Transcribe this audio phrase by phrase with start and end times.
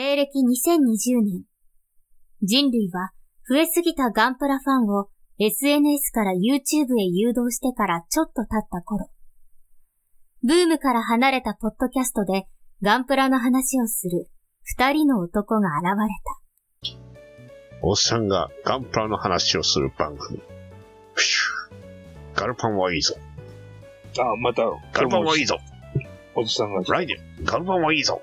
[0.00, 1.42] 西暦2020年、
[2.40, 3.10] 人類は
[3.48, 5.08] 増えすぎたガンプラファンを
[5.40, 9.10] SNS から YouTube へ誘導してからちょっと経った頃、
[10.44, 12.44] ブームから離れたポッドキャストで
[12.80, 14.30] ガンプラの話をする
[14.62, 15.86] 二人の男が現
[16.84, 16.98] れた。
[17.82, 20.40] おっさんがガンプラの話をする番組。
[21.16, 23.16] プシュガルパンはいいぞ。
[24.20, 24.62] あ、また、
[24.92, 25.58] ガルパンはいいぞ。
[26.36, 28.22] おじさんが、ライデン、ガルパンはいいぞ。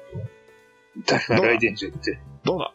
[1.07, 2.19] 誰がライデンジュって。
[2.43, 2.73] どうだ？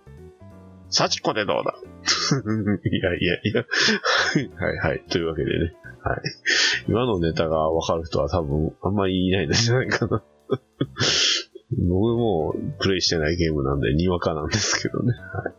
[0.91, 1.75] サチコでどうだ？
[2.91, 3.65] いやいやいや。
[4.59, 5.05] はいはい。
[5.09, 5.75] というわけでね。
[6.03, 6.21] はい。
[6.89, 10.23] 今のネタがわかる人は多分あんまりいないんじゃないかな。
[11.79, 15.13] 僕もプレイしてないゲームなんでにわかなんですけどね。
[15.13, 15.55] はい。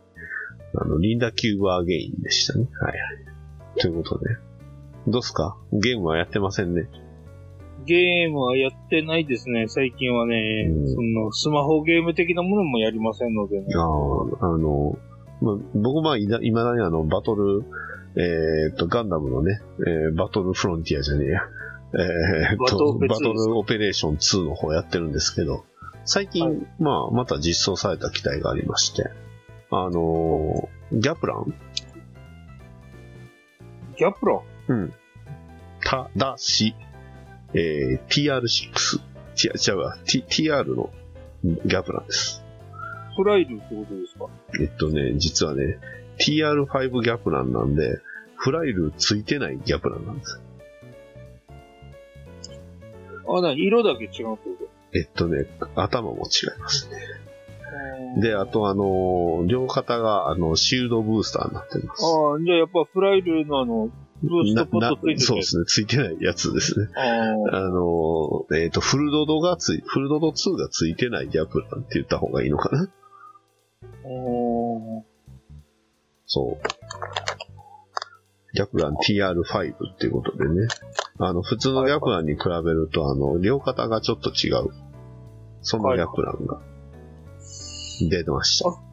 [0.74, 2.66] あの、リンダキューブアゲインでしたね。
[2.80, 3.80] はいはい。
[3.80, 4.36] ということで。
[5.06, 5.56] どうすか？
[5.72, 6.88] ゲームはやってませんね。
[7.84, 9.66] ゲームはやってないですね。
[9.68, 13.66] 最近はね、うんその、スマホゲーム的なものもやりませんのでね。
[13.74, 13.80] あ
[14.46, 14.98] あ、あの、
[15.40, 17.64] まあ、僕は、いだ、だにあの、バトル、
[18.16, 21.40] えーっと、ガンダムのね、えーバトルフロンティアじゃねえや。
[21.94, 25.64] えーっバトと、オペ2バトルオペレーション2の方やってるんですけど、
[26.04, 29.10] 最近、はいまあ、また実装された機体がありまして、
[29.70, 31.54] あのーギャプラン？
[33.96, 34.92] ギャプラうん。
[35.82, 36.74] ただし、
[37.54, 39.00] えー TR6。
[39.34, 39.96] 違う、違うわ。
[40.06, 40.90] T、TR の
[41.44, 42.42] ギャプランです。
[43.16, 44.26] フライルってことですか？
[44.60, 45.78] えっとね、実はね、
[46.18, 47.98] TR5 ギャプランなんで、
[48.36, 50.40] フライルついてないギャプランなんです。
[53.28, 54.36] あ、なに色だけ違うってこ
[54.94, 56.96] えっとね、頭も違いますね。
[58.16, 62.04] とで、あとあのー両肩があの、シールドブースターになってます。
[62.04, 63.88] ああ、じゃあやっぱフライルのあの、
[64.22, 66.88] ブーストポットついてるそうですね、ついてないやつですね。
[66.96, 72.88] ああのーえっ、と、フルドドがつい、フルドド2がついてないギャプランって言った方がいいのかな
[76.26, 76.66] そう。
[78.54, 80.68] ギャプラン TR5 っていうことでね。
[81.18, 84.70] あの、普通のギャプランに比べると、あの、両肩がちょっと違う。
[85.62, 86.60] そのギャプランが
[88.08, 88.91] 出てました。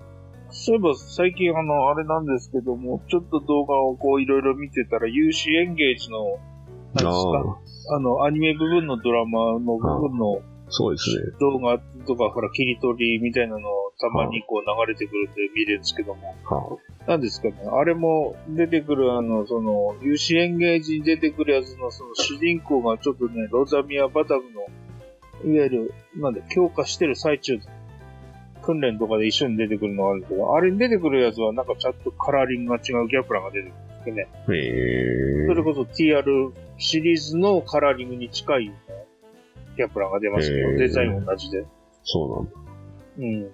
[0.69, 6.37] そういえば最近あの、あれなんですけども、ちょっと動画をこういろいろ見てたら、UC エンゲージの、
[6.95, 7.59] あか
[7.95, 11.31] あの、アニメ部分のドラマの部分のそうですね。
[11.39, 13.61] 動画とか、ほら、切り取りみたいなの
[13.99, 16.77] たまにこう流れてくるんで見れるんですけども、は
[17.07, 27.57] なんですかね、あれも出てくるあの、その、有志エンゲージに出てくるやつのその主人公がちょっとね、ロザミア・バタムの、いわゆる、なんだ、強化してる最中、
[28.69, 34.27] 訓練とかで一緒に出てくるのがあるんですけど、あれに出てくるやつはなんかちゃんとカラーリングが違うギャプランが出てくるんですけどね。
[34.31, 38.75] あ、へそれこそ TR シリーズのカラーリングに近いね
[39.75, 41.65] ギャプランが出ましたけど、デザイン同じで。
[42.03, 42.45] そ
[43.17, 43.51] うなんだ。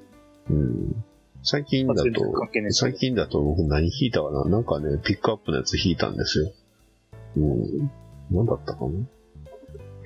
[0.49, 0.59] うん。
[0.59, 1.03] うん。
[1.43, 2.03] 最近だと
[2.71, 4.45] 最近だと僕何弾いたかな？
[4.45, 6.51] なんかね、ピックアップのやつ弾いたんですよ。
[7.37, 7.91] うん。
[8.31, 8.89] 何だったかな？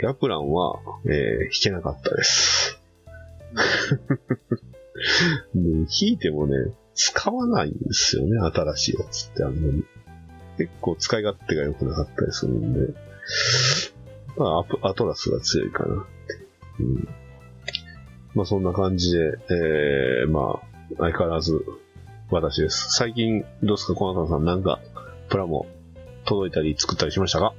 [0.01, 2.81] ギャプランは、えー、弾けなかったです。
[5.55, 6.53] で弾いてもね、
[6.93, 9.85] 使わないんですよね、新しいやつってあんまり。
[10.57, 12.93] 結構使い勝手が良くなかったりするんで、
[14.37, 16.05] まあ、アプアトラスが強いかな。
[16.79, 17.07] うん。
[18.35, 20.67] まあ、そんな感じで、えー、まあ、
[20.97, 21.63] 相変わらず、
[22.29, 22.89] 私です。
[22.91, 24.79] 最近、どうですか、小中さん、なんか、
[25.29, 25.65] プラモ、
[26.25, 27.53] 届いたり作ったりしましたか？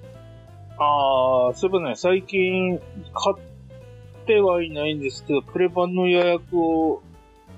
[0.79, 7.03] ああ、そういえばね、最近、買ってはいないんですけど、プレ版の予約を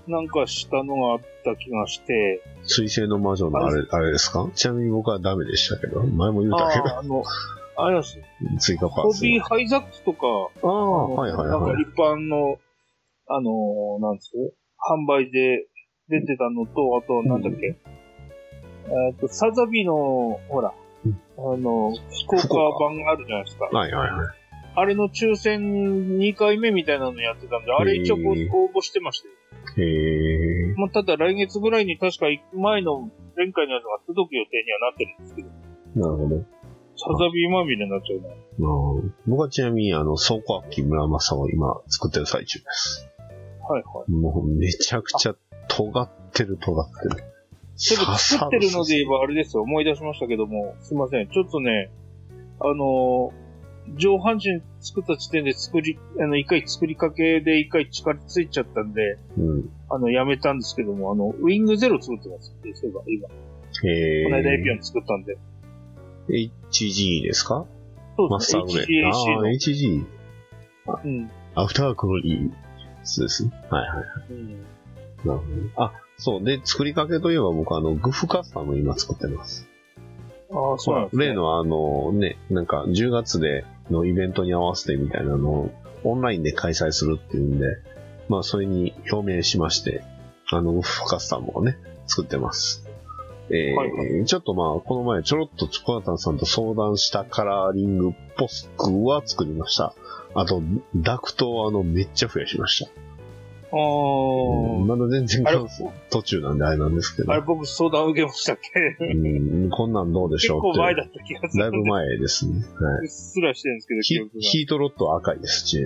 [0.09, 4.13] なんかしたのがあった気がして、水星の魔女のあれ、あれ？
[4.13, 4.49] ですか？
[4.55, 7.23] ちなみに僕はダメでしたけど、前も言うあたけあ、あの、
[7.77, 8.19] あれです。
[8.19, 9.23] ど、追加パホーツ。
[9.23, 10.27] ビーハイザックとか、
[10.63, 11.61] ああ、はいはいはい。
[11.61, 12.59] なんか一般の、
[13.29, 14.33] あのーなんです
[14.79, 15.67] 販売で
[16.09, 17.77] 出てたのと、あと、なんだっけ、
[18.87, 20.75] えっと、サザビの、ほら、
[21.07, 21.93] うんあの、
[22.27, 23.67] 福福岡岡版あるじゃないですか。
[23.67, 24.29] はいはいはい。
[24.75, 28.19] あれの抽選2回目みたいなのやってたんで、あれ一応応
[28.75, 29.35] 募してましたよ。
[29.77, 30.75] へえ。
[30.77, 35.49] まあ、ただ来月ぐらいに確か行く前の前回のやつが届く予定にはなってるんですけど、
[35.95, 36.45] なるほど。
[36.95, 38.37] サザビーまみれになっちゃうね。
[38.59, 43.09] まあ、僕はちなみに、あの、倉庫空き村正を今作ってる最中です。
[43.69, 44.11] はいはい。
[44.11, 45.35] もうめちゃくちゃ
[45.69, 47.25] 尖ってる尖ってる。
[47.77, 51.29] ちょっと作ってるので言えばあれですよ、思い出しましたけども、すいません。
[51.29, 51.91] ちょっとね、
[52.61, 53.42] あのー
[53.97, 59.71] 上半身作った時点で作り、あの、一回作りかけで一回力ついちゃったんで、うん。
[59.91, 63.29] あの、やめたんですけども、あの、ウィングゼロ作ってますって、そういえば、今。
[63.91, 64.77] へこの間エピオえ。
[64.77, 65.37] ン作ったんで。
[66.29, 67.67] HG ですか？
[68.17, 68.61] そうですね。
[68.63, 69.07] マスターグレー。
[69.09, 69.49] ああ、の。
[69.49, 70.05] HG。
[71.05, 71.31] うん。
[71.55, 72.51] アフタークロリー。
[73.03, 73.53] そうですね。
[73.71, 74.07] はいはい。
[74.31, 74.49] うん
[75.25, 75.45] なるほ
[75.77, 75.85] ど。
[75.85, 76.45] あ、そう。
[76.45, 79.69] で、作りかけといえば僕あの、グフカスタム今作ってます。
[80.53, 81.27] ああ、そうなんですね。
[81.27, 85.71] 例のあの、ね、なんか10月でのイベントに合わせてみたいなのを
[86.05, 87.67] オンラインで開催するっていうんで、
[88.29, 90.03] まあそれに表明しまして、
[90.51, 91.77] あの、グフカスタムをね、
[92.07, 92.87] 作ってます。
[93.51, 99.95] えーはいはちょっとまあ、この前ちょろっとコナタンさんと相談したカラーリングポスクは作りました。
[100.35, 100.63] あと、
[100.97, 102.91] ダクトをあの、めっちゃ増やしました。
[103.73, 105.45] あーまだ全然
[106.11, 107.43] 途中なんであれなんですけどあれ、。
[107.43, 108.59] 僕相談受けましたっ
[108.99, 109.07] け？
[109.07, 110.79] うん、こんなんどうでし結ょうって。
[110.79, 111.63] 構前だった気がする。
[111.63, 112.55] だいぶ前ですね。
[112.55, 112.61] は
[113.01, 114.33] うっすらしてるんですけど、記憶が。
[114.41, 115.79] ヒートロッドは赤いですし、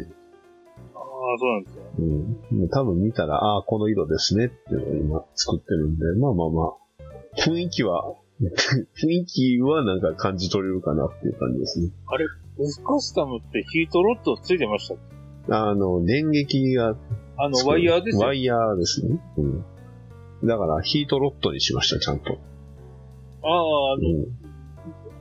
[0.95, 1.03] ああ、
[1.39, 1.83] そうなんですよ。
[1.99, 2.69] うん。
[2.71, 6.75] 多分見たら、ああ、この色ですねっていうのを今作ってるんで、まあまあまあ、
[7.39, 11.91] 雰囲気は、 雰囲気はなんか感じ取れるかなっていう感じですね。
[12.59, 14.97] ウスカスタムってヒートロッドついてましたっ
[15.49, 15.53] け？
[15.55, 16.97] あの、電撃が、
[17.39, 18.35] あの、ワイヤーですよワ。
[18.35, 19.19] イヤーですね。
[19.39, 19.65] うん。
[20.47, 22.39] だから、ヒートロッドにしました、ちゃんと。
[23.43, 24.27] ああ、あうの、ん。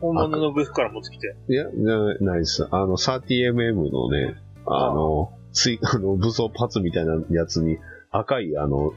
[0.01, 1.35] 本物のグフから持ってきて。
[1.49, 2.67] いや、なないです。
[2.69, 4.35] あの、30mm のね、
[4.65, 7.77] あの、つい、 あの、武装パツみたいなやつに
[8.11, 8.93] 赤い、あの、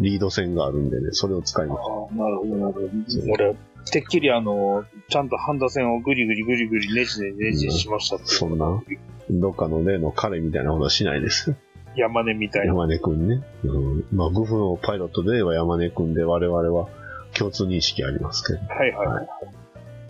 [0.00, 1.80] リード線があるんでね、それを使いあます。
[1.80, 2.86] あ、なるほど、なるほど。
[3.32, 3.54] 俺、
[3.90, 8.26] てっきりあの、ちゃんとハンダ線をグリグリグリグリネジでネジしましたって。
[8.26, 8.82] そんな
[9.30, 11.54] どっかの例の彼みたいなことはしないです。
[11.96, 12.68] 山根みたいな。
[12.68, 13.42] 山根くんね。
[13.64, 14.04] うん。
[14.12, 16.88] まあ、グフのパイロットで言えば山根くんで我々は
[17.36, 18.58] 共通認識ありますけど。
[18.58, 19.28] はいはいはい。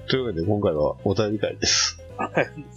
[0.08, 1.98] というわけで今回はお便り会です。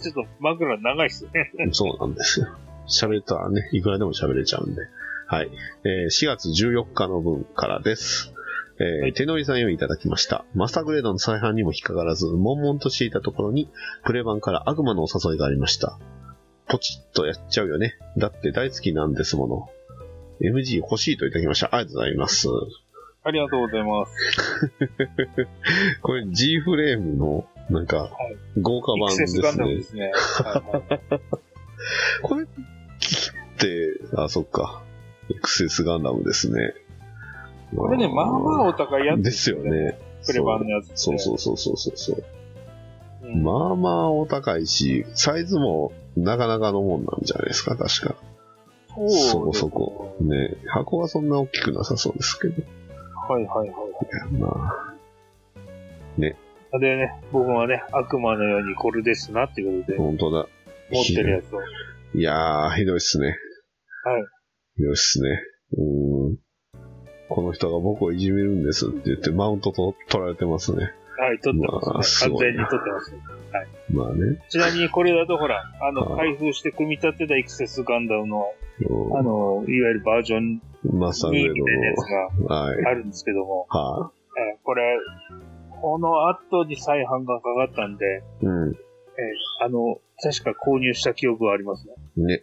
[0.02, 1.52] ちょっと枕長いっすね。
[1.72, 2.48] そうなんですよ。
[2.88, 4.82] 喋ったらね、いくらでも喋れちゃうんで。
[5.26, 5.50] はい。
[5.84, 8.32] えー4月14日の分からです。
[8.78, 10.44] えーはい手乗りさんよりいただきました。
[10.54, 13.70] マスターグレードの再販にも引っかからず、悶々としていたところに、
[14.04, 15.98] プレ版から悪魔のお誘いがありました。
[16.68, 17.96] ポチッとやっちゃうよね。
[18.16, 19.70] だって大好きなんですもの。
[20.40, 21.74] MG 欲しいといただきました。
[21.74, 22.48] ありがとうございます。
[23.24, 24.12] ありがとうございます。
[26.02, 28.10] これ G フレームの、なんか、
[28.60, 29.42] 豪華イ版ですね。
[29.42, 30.12] ダムですね。
[30.44, 31.20] はいはい
[32.22, 32.46] これっ
[33.58, 34.82] て、あ、そっか。
[35.30, 36.74] エクセスガンダムですね。
[37.76, 39.58] これね、まあまあお高いやつですよ。
[39.58, 39.98] ね。
[40.24, 42.24] プレ版のやつそうそうそうそうそう。
[43.24, 48.16] うんまあまあお高いし、サイズもなかなかのもんなんじゃないですか、確か。
[49.30, 50.16] そこそこ。
[50.20, 50.56] ね。
[50.66, 52.62] 箱はそんな大きくなさそうですけど。
[52.62, 52.64] い
[53.28, 53.74] はいはいはい。
[54.32, 54.94] やま
[56.72, 60.46] あ、でね、僕はね、悪魔のようにこれですなってことで、本当だ。
[60.90, 61.60] 持ってるやつを。
[62.14, 63.26] いやー、ひどいっすね。
[64.04, 64.24] はい。
[64.76, 65.28] ひどいっすね。
[65.72, 66.36] うーん。
[67.28, 70.92] この人が僕をいじめるんですって言って、マウントと取られてますね。
[71.18, 72.30] はい、撮ってますね。
[72.30, 73.18] 完全に撮ってますね。
[73.90, 74.38] まあね。
[74.48, 78.52] ちなみにこれだとほら、あの、はい開封して組み立てたエクセスガンダムの、
[78.88, 80.60] うんあの、いわゆるバージョン
[80.92, 82.54] マスターグ2レみたいなやつードの。
[82.54, 82.82] はい。
[82.82, 84.82] があるんですけども、はえーこれ、
[85.80, 88.46] この後に再販がかかったんで、い。
[88.46, 88.72] うん。
[88.72, 91.94] えーあの、確か購入した記憶がありますね。
[92.16, 92.42] ね。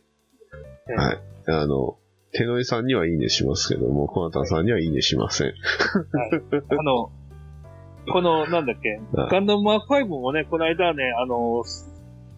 [0.89, 1.19] えーはい。
[1.47, 1.97] あの、
[2.31, 5.47] 手の井さんにはいいねしますけども、コナタンさんにはいいねしません。
[5.49, 7.11] あの、
[8.11, 11.63] この、なんだっけ、はいガンダムマーク5もね、この間ね、あの、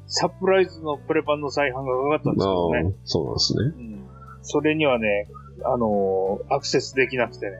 [0.07, 2.95] サプライズのプレ版の再販がかかったんですけどね。
[3.05, 3.61] そうなんですね。
[3.63, 4.05] うん。
[4.43, 5.27] それにはね、
[5.63, 7.57] あの、アクセスできなくてね。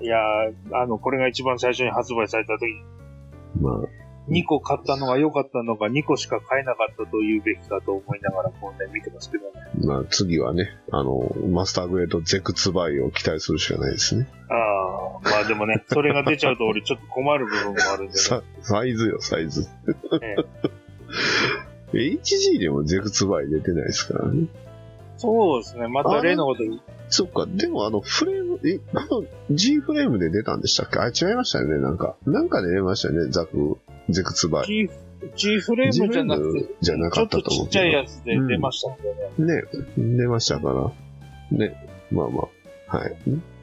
[0.00, 2.66] いやー、あの、これが一番最初に発売された時、
[3.60, 9.52] まあ、2個買ったのが良かったのか、2個しか買えなかったと言うべきかと思いながら、こうね、見てますけどね。
[9.84, 14.28] まあ次はね、あの、マスターグレードゼクツバイを期待するしかないですね。
[14.48, 18.18] ああ、まあでもね、 それが出ちゃうと俺ちょっと困る部分もあるんでね。
[18.18, 19.66] さサイズよ、サイズ。
[21.94, 24.46] え HG でもゼクツバイ出てないですからね。
[25.16, 26.78] そうですね、また例のこと言
[27.10, 30.98] そっか、でもあの、フレーム、え、この G フレームで出たんでしたっけ？
[31.00, 32.16] あ、違いましたよね、なんか。
[32.26, 34.66] なんかで出ましたよね、ザク、ゼクツバイ。
[34.66, 34.90] G,
[35.36, 39.14] G フレームじゃなくて、じゃなかったと思うちょっとちゃいやつで出ましたんで
[39.46, 39.62] ね。
[39.62, 40.94] ね、出ましたか
[41.50, 41.58] ら。
[41.58, 41.74] ね、
[42.10, 42.48] まあま
[42.90, 43.16] あ、はい。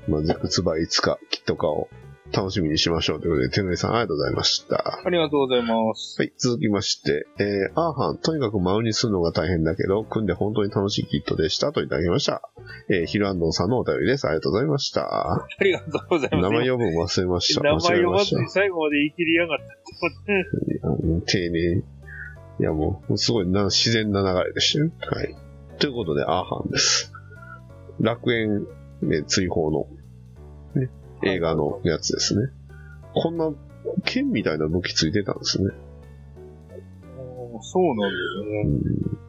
[0.07, 1.89] まあ、ゼクツバイいつか、きっとかを
[2.33, 5.01] 楽しみにしましょうということで、手のりさんありがとうございました。
[5.05, 6.15] ありがとうございます。
[6.19, 12.41] はい、続きまして、えー、アーハン、とにかくマウにするのが大変だけど、組んで本当に楽しいキットでしたといただきました。
[12.89, 14.25] えー、ヒルアンドンさんのお便りです。
[14.27, 15.33] ありがとうございました。
[15.33, 16.41] ありがとうございます。
[16.41, 17.61] 名前読むの忘れました。
[17.61, 21.83] 名前間違え読まましたずに最後まで言い切りやがったって丁寧に。
[22.57, 24.91] いや、もう、すごいな自然な流れでしたよ。
[24.99, 25.35] はい。
[25.77, 27.11] ということで、アーハンです。
[27.99, 28.65] 楽園、
[29.01, 29.87] ね、追放の、ね、
[31.25, 32.49] 映画のやつですね。
[33.13, 33.51] こんな、
[34.03, 35.71] 剣みたいな武器ついてたんですね。
[37.61, 38.61] そうなんですね。
[38.65, 39.25] うん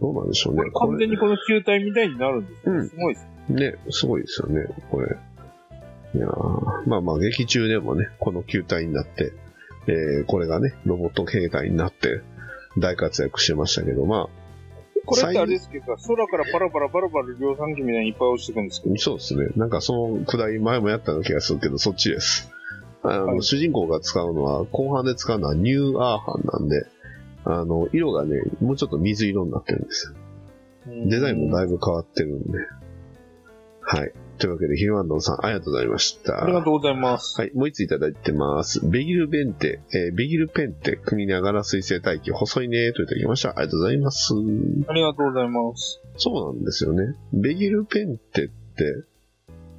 [0.00, 0.62] どうなんでしょうね。
[0.74, 2.72] 完全にこの球体みたいになるんですよ。
[2.72, 3.26] うんすごいです。
[3.48, 5.16] ね、すごいですよね、これ。
[6.14, 9.32] いやーまあまあ、劇中でもね、この球体になって、
[9.86, 12.22] えーこれがね、ロボット形態になって、
[12.78, 14.28] 大活躍してましたけど、ま
[15.04, 19.48] これってあれですけど、空からパラパラパラパラ量産機みたいにいっぱい落ちてくるんですけどあ、、そうですね。
[19.56, 22.50] なんかそのくだり前もやったような気がするけど、そっちです。
[23.02, 26.86] あの、はい主人公が使うのは、後半で使うのはニューアーハンなんで、
[27.44, 30.14] あの、色がね、もうちょっと水色になってるんですよ。
[31.06, 32.58] デザインもだいぶ変わってるんで。
[33.82, 34.12] はい。
[34.44, 36.44] というわけで、ヒルアンドンさん、ありがとうございました。
[36.44, 37.40] ありがとうございます。
[37.40, 38.86] はい、もう一ついただいてます。
[38.86, 43.50] ベギルベンテ、えーベギルペンテ、組みながら水星大気、細いね、といただきました。
[43.56, 44.34] ありがとうございます。
[44.34, 46.02] ありがとうございます。
[46.18, 47.14] そうなんですよね。
[47.32, 49.04] ベギルペンテって、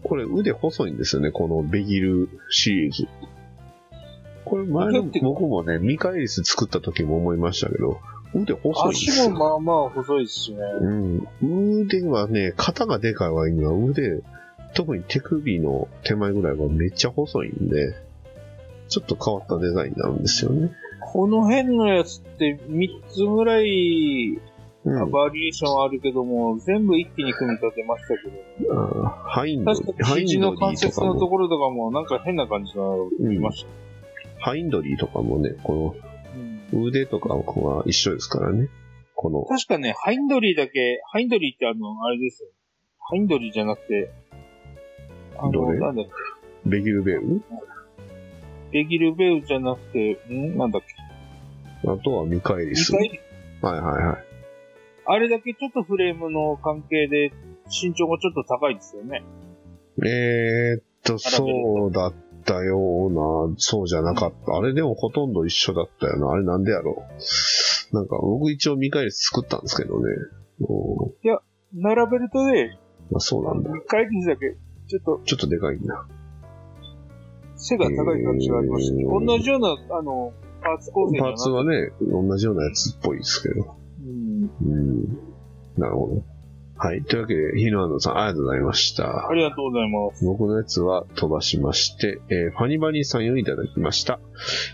[0.03, 3.07] これ腕細いんですよね、このベギルシリーズ。
[4.45, 7.99] これ前の僕もね、ミカエリス作った時も思いましたけど、
[8.33, 9.29] 腕細いんです足よ。
[9.29, 10.57] もまあまあ細いですしね。
[11.41, 11.81] うん。
[11.81, 14.21] 腕はね、肩がでかい割には腕、
[14.75, 17.95] 特に手首の手前ぐらいはめっちゃ細いんで、
[18.87, 20.71] ちょっと変わったデザインになるんですよね。
[21.01, 24.39] この辺のやつって3つぐらい
[24.85, 25.11] うん。
[25.11, 34.45] バリエーションあるけども、全部一気に組み立てましたけど、ハインドリー、確か肘の関節のところとかもなんか変な感じの見ました。
[34.45, 35.95] ハインドリーとかもね、こ
[36.35, 38.69] うんの腕とかは一緒ですからね。
[39.15, 42.49] この、確かね、ハインドリーだけ、ハインドリーってあの、あれですよ。
[42.99, 44.11] ハインドリーじゃなくて、
[45.37, 45.79] あの、どれ？
[45.79, 46.11] なんだっけ、
[46.69, 47.41] ベギルベウ？
[48.71, 50.57] ベギルベウじゃなくて、ん？
[50.57, 52.93] なんだっけ、あとはミカエリス。
[52.93, 53.19] ミカエリ？
[53.61, 54.17] はいはいはい。
[55.05, 57.31] あれだけちょっとフレームの関係で
[57.67, 59.23] 身長がちょっと高いですよね。
[60.03, 62.13] えー、っと、そうだっ
[62.43, 64.57] たような、そうじゃなかった。
[64.57, 66.31] あれでもほとんど一緒だったよな。
[66.31, 67.03] あれなんでやろ
[67.91, 67.95] う？
[67.95, 70.05] なんか僕一応ミカエリス作ったんですけどね。
[70.61, 70.63] う
[71.11, 71.15] ん
[71.77, 72.79] 並べるとね、
[73.11, 73.69] まあそうなんだ。
[73.69, 74.55] ミカエリスだけ、
[74.87, 76.05] ちょっとちょっとでかいんだ。
[77.55, 79.03] 背が高い感じがありましたね。
[79.05, 83.75] 同じような、あの、パーツ構成じゃパーツはね、同じようなやつっぽいですけど。
[84.03, 84.51] うん。
[84.61, 85.03] うん。
[85.77, 86.23] なるほど。
[86.77, 87.03] はい。
[87.03, 89.33] というわけで、ヒノアンドさん、ありがとうございましたあ。
[89.33, 90.25] りがとうございます。
[90.25, 94.19] 僕のやつは飛ばしまして、えーファニバニーさんよりいただきました。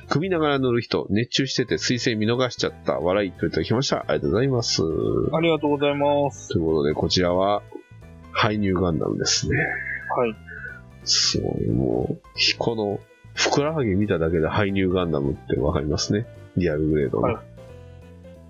[0.09, 3.97] 首ながら乗る人、熱中してて水星見逃しちゃった、笑いといただきました。
[3.99, 4.81] ありがとうございます。
[4.81, 6.49] ありがとうございます。
[6.49, 7.61] ということで、こちらは、
[8.31, 9.57] ハイニューガンダムですね。
[10.15, 10.35] はい。
[11.03, 12.21] すごい、もう、
[12.57, 12.99] この、
[13.33, 16.25] ふくらはぎ見ただけでハイニューガンダムってわかりますね。
[16.57, 17.33] リアルグレードの。
[17.33, 17.37] はい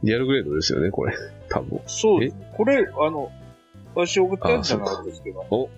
[0.03, 1.13] リアルグレードですよね、これ。
[1.47, 1.79] 多分。
[1.85, 2.35] そうです。
[2.57, 3.31] これ、あの、
[3.93, 5.45] 私送ったやつじゃなかったですけど。
[5.51, 5.69] お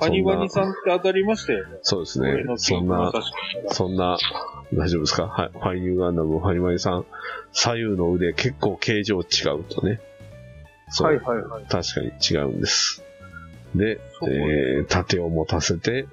[0.00, 1.78] ハニバニさんって当たりましたよね。
[1.82, 3.12] そうですねそんな、
[3.68, 4.18] そんな、
[4.72, 5.28] 大丈夫ですか？
[5.28, 5.50] はい。
[5.52, 7.06] ファイニューガンダム、ファニマニさん、
[7.52, 9.22] 左右の腕結構形状違
[9.60, 10.00] うとね。
[10.98, 11.64] はいはいはい。
[11.66, 13.04] 確かに違うんです。
[13.74, 16.06] で、えー、盾を持たせて、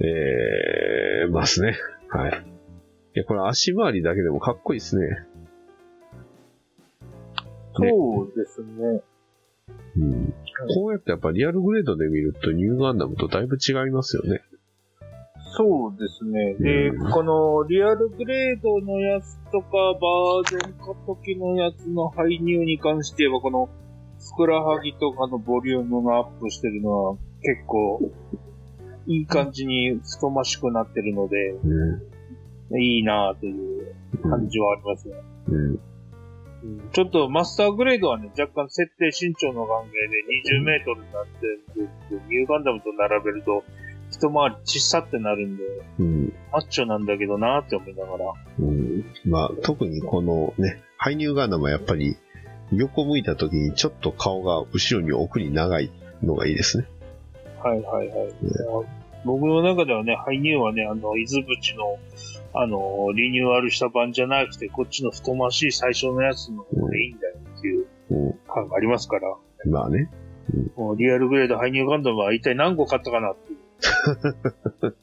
[0.00, 1.76] えー、ますね。
[2.08, 2.30] はい。
[2.30, 5.26] いや、これ足回りだけでもかっこいいですね。
[7.74, 9.02] そうですね。
[9.96, 10.34] うん。
[10.74, 14.40] こうやってやっぱリアルグレードで見るとニューガンダムとだいぶ違いますよね。
[15.56, 16.54] そうですね。
[16.54, 23.68] で、うんこのリアルグレードのやつとか、バージョン化時のやつの排入に関して言えば、この
[24.18, 28.00] ふくらはぎとかのボリュームがアップしてるのは結構
[29.06, 32.82] いい感じに太ましくなってるので、うん。
[32.82, 35.14] いいなぁという感じはありますね。
[35.48, 35.78] うん。
[36.92, 39.92] ちょっとマスターグレードはね、若干設定身長の関係
[40.52, 43.64] で20メートルになってるんで、ニューガンダムと並べると
[44.10, 45.62] 一回り小さってなるんで、
[46.00, 46.32] うん。
[46.52, 48.24] マッチョなんだけどなーって思いながら。
[48.58, 49.04] うん。
[49.24, 52.16] まあ、特にこのね、ハイニューガンダムはやっぱり
[52.72, 55.90] 横向いた時にちょっと顔が後ろに奥に長い
[56.22, 56.86] のがいいですね。
[57.62, 58.32] はいはいはい。
[59.24, 61.98] 僕の中ではね、ハイニューはね、あの、伊豆淵の、
[62.54, 68.32] あの、リニューアルした版じゃなくて、こっちの太ましい最初のやつの方がいいんだよっていううん。
[68.48, 70.08] 感がありますから、まあね。
[70.76, 73.58] もうリアルグレードハイニューガンダムは一体何個買ったかなっていう。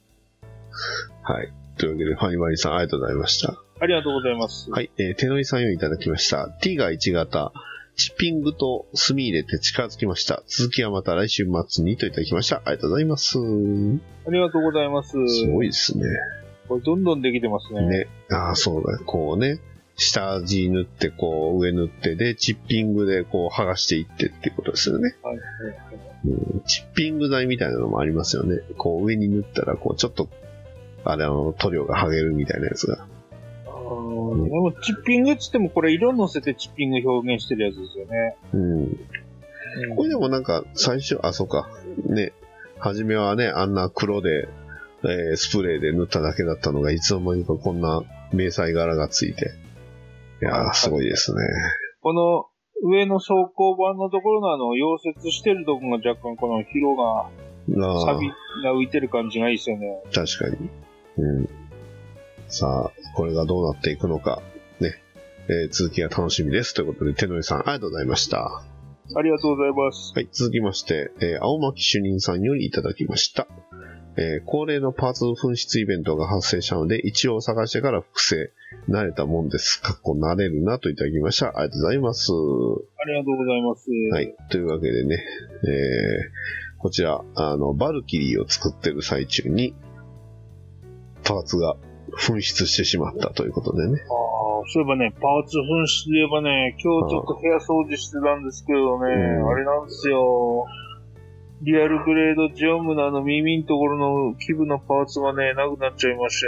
[1.22, 1.51] はい。
[1.77, 3.64] というわけで、ファニマリさんありがとうございました。
[3.79, 4.72] ありがとうございます。
[4.72, 4.89] はい。
[4.98, 6.50] えー、手乗りさんよりいただきました。
[6.62, 7.51] T が1型、
[7.96, 10.44] チッピングと炭入れて近づきました。
[10.48, 12.62] 続きはまた来週末にといただきました。
[12.65, 13.32] ありがとうございます。
[13.32, 15.17] すありがとうございます。
[15.48, 16.03] ごいですね。
[16.67, 17.88] これどんどんできてますね。
[17.88, 18.08] ね。
[18.29, 18.98] ああ、そうだ。
[19.05, 19.60] こうね。
[19.98, 25.15] 下味塗って、こう、上塗って、で、チッピングで、こう、剥がしていってっていうことですよね。
[25.24, 25.77] はいはいはい。
[26.25, 28.60] うん、チッピング剤みたいなのもありますよね。
[28.77, 30.27] こう、上に塗ったら、こう、ちょっと、
[31.05, 33.08] あれ、あの、塗料が剥げるみたいなやつが。
[33.89, 38.38] でも、チッピングっつってもこれ色乗せてチッピング表現してるやつですよね。
[38.54, 39.96] うん。
[39.96, 41.68] これでもなんか、最初、あ、そうか。
[42.06, 42.34] ね。
[42.80, 44.48] 初めはね、あんな黒で、
[45.04, 49.51] えースプレーで塗っただけだったのが、いつの間にかこんな迷彩柄がついて。
[50.42, 51.42] いやー、すごいですね。
[52.01, 52.46] この
[52.84, 57.30] 上の昇降板のところのあの、溶接してるところが若干この広が、
[57.88, 58.27] ああ錆び
[58.63, 60.01] が浮いてる感じがいいですよね。
[60.13, 60.70] 確かに。
[61.18, 61.50] うん。
[62.47, 64.41] さあ、これがどうなっていくのか、
[64.79, 65.01] ね。
[65.47, 66.73] えー続きが楽しみです。
[66.73, 68.63] ということで、手のりさん、ありがとうございました。
[69.15, 70.13] ありがとうございます。
[70.15, 73.47] はい、続きまして、えー青巻主任さんよりいただきました。
[74.17, 78.51] えー恒例のパーツ紛失イベントが発生したので、一応探してから複製、
[78.89, 79.81] 慣れたもんです。
[79.81, 81.47] かっこ慣れるなといただきました。
[81.47, 82.31] ありがとうございます。
[82.31, 82.35] あ
[83.07, 83.89] りがとうございます。
[84.11, 84.35] はい。
[84.49, 85.15] というわけでね、
[85.63, 89.73] えーこちら、あの、バルキリーを作ってる最中に、
[91.23, 91.77] パーツが
[92.17, 94.00] 紛失してしまったということでね。
[94.01, 94.07] ああ、
[94.72, 100.65] そういえばね、パーツ紛失で言えばね、今日ちょっと部屋掃除してたんですけどね、うんあれなんですよ。
[101.62, 106.48] リアルグレードジオムのあの耳のところの基部のパーツがね、なくなっちゃいまして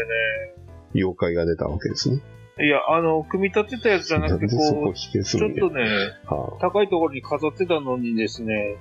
[0.93, 2.21] 妖怪が出たわけですね。
[2.57, 2.65] ね。
[2.65, 5.83] いや、あの、組み立てたやつじゃなくて、そこう、ちょっとね、
[6.25, 8.77] は高いところに飾ってたのにですね、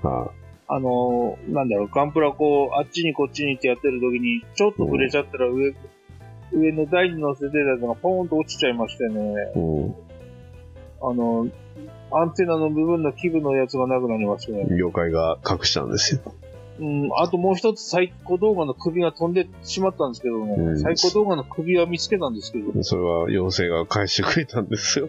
[0.68, 5.74] あの、なんだろう、ガンプラこう、あっちにこっちにってやってる時に、ちょっと触れちゃったら上、
[6.52, 9.34] 上の台に乗せてたやつがポーンと落ちちゃいましてね。
[11.02, 11.48] あ、の、
[12.12, 14.66] アンテナの部分の基部のやつがなくなりましたね。
[14.70, 16.20] 妖怪が隠したんですよ。
[16.78, 25.08] うん、あともう一つサイコ動画の首が飛んでしまったんですけどね、うんサイコ動画の首は見つけたんですけど、それは妖精が返してくれたんですよ。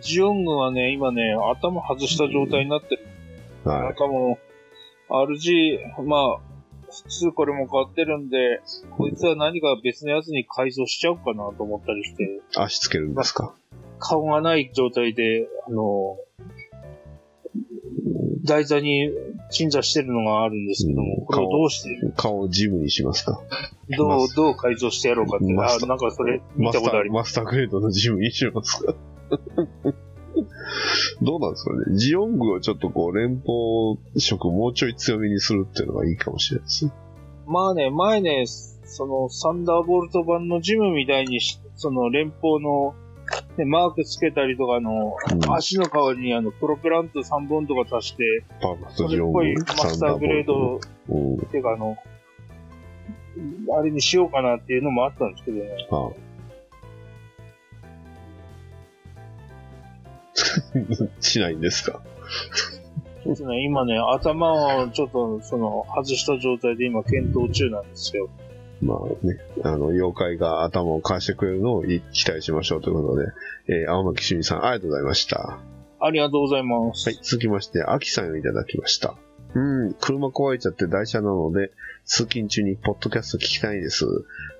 [0.00, 3.06] ジオングはね、今ね、頭外した状態になってる。
[3.64, 4.38] なはんかも
[5.08, 6.51] う、RG、まあ、
[7.04, 8.60] 普通これも買ってるんで、
[8.96, 12.28] こいつは何か別のやつに改造しちゃおうかなと思ったりして、い。
[12.56, 13.54] 足つけるんですか？
[13.98, 16.18] 顔がない状態で、あの、
[18.44, 19.10] 台座に
[19.50, 23.40] 鎮座してるのがあるんですけども、うんこれをどうして、顔をジムにしますか？
[23.96, 27.28] どう、どう改造してやろうかって、あなんかそれ見たことあります。
[27.28, 28.94] マスターグレードのジムにしますか？
[31.22, 31.96] どうなんですかね。
[31.96, 36.92] ジオングをちょっとこう、連邦色もうちょい強めにするっていうのがいいかもしれないですね。
[37.46, 42.94] まあね、前ね、そのサンダーボルト版のジムみたいにし、その連邦の、
[43.56, 51.36] ね、マークつけたりとかあの、うん足の代わりにあの、プロペラント3本とか足して、パーフェクトそジオングれっぽいマ、スターグレードうん。
[51.36, 51.96] っていうかあの、
[53.78, 55.70] あれにしようかなっていうのもあったんですけどね。
[55.90, 56.10] あ
[61.20, 62.02] しないんですか？
[63.24, 68.28] そうですね、今ね、頭をちょっとその、外した状態で今検討中なんですよ。
[68.80, 73.28] まあね、あの、妖怪が頭を貸してくれるのを期待しましょうということで、
[73.68, 75.60] えー青巻主任さん、ありがとうございました。
[76.00, 77.08] ありがとうございます。
[77.08, 79.14] はい、続きまして、アキさんをいただきました。
[79.54, 81.70] うん、車壊れちゃって台車なので、
[82.06, 84.06] 通勤中にポッドキャスト聞きたいです。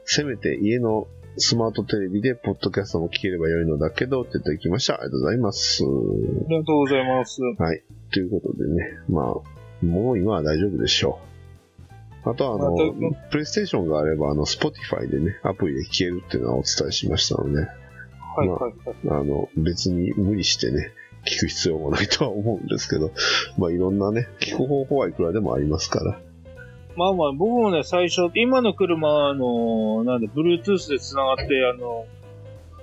[0.04, 4.94] せめて家のスマートテレビでポッドキャストも聞ければよいのだけど、っていただきました。
[4.94, 5.84] ありがとうございます。
[5.84, 5.86] あ
[6.48, 7.42] りがとうございます。
[7.42, 7.82] はい。
[8.12, 11.18] ということでね、まあ、もう今は大丈夫でしょ
[12.24, 12.30] う。
[12.30, 12.76] あとは、あの
[13.30, 18.74] プレイステーションがあれば、あの、Spotify でね、アプリで聞けるっていうのはお伝えしましたので、はいはいはい。
[19.08, 20.92] あの、別に無理してね、
[21.24, 23.12] 聞く必要もないとは思うんですけど、
[23.58, 26.20] まあいろんなね、聞く方法はいくらでもありますから。
[26.96, 32.06] まあまあ、僕もね、最初、今の車は、あの、なんで、Bluetooth で繋がって、あの、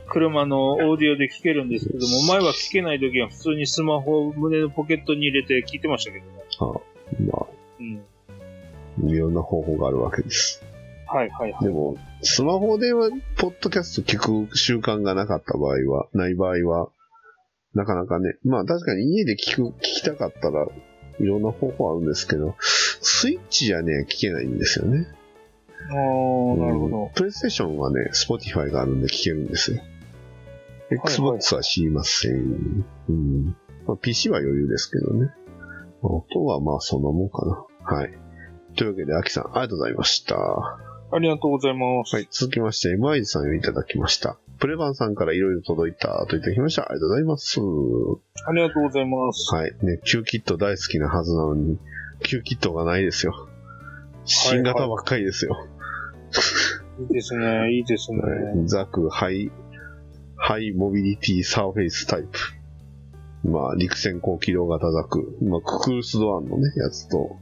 [0.09, 6.31] 車のオーディオで聞けるんですけども、前は聞けない時は普通にスマホを胸のポケットに入れて聞いてましたけどね。
[6.59, 6.65] あ
[7.31, 7.47] ま
[7.79, 8.03] うん。
[9.07, 10.63] あ、いろんな方法があるわけです。
[11.07, 11.63] はいはいはい。
[11.63, 16.89] でも、スマホでは、ポッドキャスト聞く習慣がなかった場合は、ない場合は、
[17.75, 20.65] なかなかね、まあ確かに家で聞く、聞きたかったら、
[21.19, 22.55] いろんな方法あるんですけど、
[23.01, 25.07] スイッチじゃね、聞けないんですよね。
[25.89, 27.11] あー、なるほうんど。
[27.15, 29.77] プレイステーションはね、Spotify があるんで聞けるんですよ。
[29.77, 29.89] はい
[30.91, 32.83] Xbox は知りません。
[33.09, 35.29] うんまあ、PC は余裕ですけどね。
[36.01, 37.63] 音はまあそんなもんかな。
[37.83, 38.13] はい。
[38.75, 40.35] というわけで、アキさん、ありがとうございました。
[40.35, 40.79] は
[41.11, 42.19] ありがとうございます。
[42.19, 44.37] い、続きまして、MI さんをいただきました。
[44.59, 46.83] プレバンさんからいろいろ届いたといただきました。
[46.83, 47.59] ありがとうございます。
[48.47, 49.55] ありがとうございます。
[49.55, 49.71] はい。
[49.81, 51.77] ね、旧キット大好きなはずなのに、
[52.23, 53.47] 旧キットがないですよ。
[54.25, 55.67] 新型ばっかりですよ。
[56.99, 58.19] いいですね、いいですね。
[58.19, 59.51] はいザクハイ、
[60.35, 62.39] ハイモビリティサーフェイスタイプ。
[63.47, 65.37] まあ、陸戦高機動型ザク。
[65.41, 67.37] まあ、ククルスドアンのね、やつと、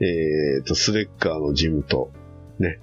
[0.00, 2.10] えーと、スレッガーのジムと、
[2.58, 2.78] ね、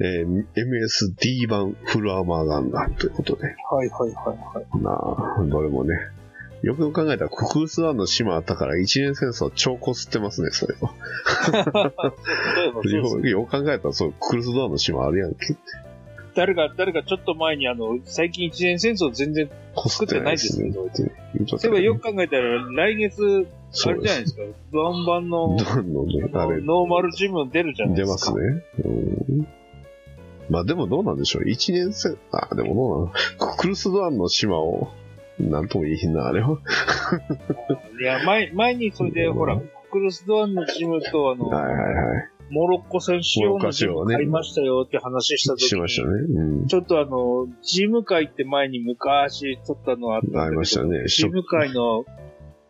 [0.00, 3.44] えー MSD 版フルアーマーガンダムということで。
[3.44, 4.82] はいはいはいはい。
[4.82, 4.90] な
[5.38, 5.94] あ、どれもね。
[6.62, 10.94] よくよく考えたら、ククルスワンの島あったから一年戦争超こすってますね、それは。
[12.84, 15.56] よよく考えたら、そう、ククルスワンの島あるやんけ。
[16.34, 20.72] 誰か、誰かちょっと前にあの、最近一年戦争全然、こすってないですね。
[20.72, 21.02] 作って
[21.34, 23.46] 言うとったそういえばよく、く考えたら、来月、
[23.86, 24.42] あれじゃないですか、
[24.72, 28.34] ドアン版の、どんどんね、あれ、ノーマルジム出るじゃないですか。
[28.34, 28.64] 出ますね。
[28.84, 28.88] う
[29.42, 29.48] ん。
[30.50, 31.48] まあでもどうなんでしょう。
[31.48, 33.12] 一年戦、あ、でもどうなの？
[33.38, 34.88] ククルスワンの島を、
[35.48, 36.58] なんとも言いひんな、あれは。
[38.00, 42.28] いや、前、前にそれで、うんほら、クルスドアンのジムと、あの、はいはいはい。
[42.50, 46.10] モロッコ戦仕様のジム買いましたよって話した時に、しましたね。
[46.10, 46.66] うん。
[46.66, 51.06] ちょっとあの、ジム会って前に昔撮ったのあったありましたね。
[51.06, 52.04] ジム会の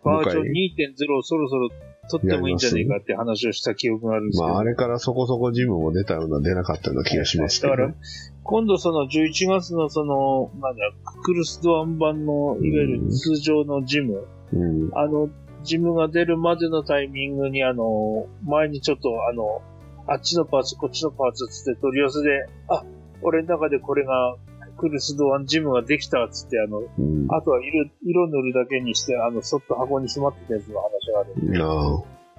[0.05, 1.71] バージョン2.0をそろそろ
[2.11, 4.49] 撮ってもいいんじゃねえかって話をした記憶があるんですけど。
[4.49, 7.71] まああれからそこそこジムも出たような、出なかったような気がしますけど。
[7.71, 7.95] だから、
[8.43, 10.83] 今度その11月のその、なんだ、
[11.23, 14.91] クルスドアン版の、いわゆる通常のジム、うん。
[14.95, 15.29] あの、
[15.63, 19.63] ジムが出るまでのタイミングに、あの、前にちょっと、あの、
[20.07, 22.83] あっちのパーツ、こっちのパーツつって取り寄せで、あ、
[23.23, 24.37] 俺の中でこれが、
[24.79, 27.27] クルスドアンジムができたっつって、あの、うん。
[27.31, 31.35] あとは色、色塗るだけにして、あの、そっと箱にしまってたやつの話がある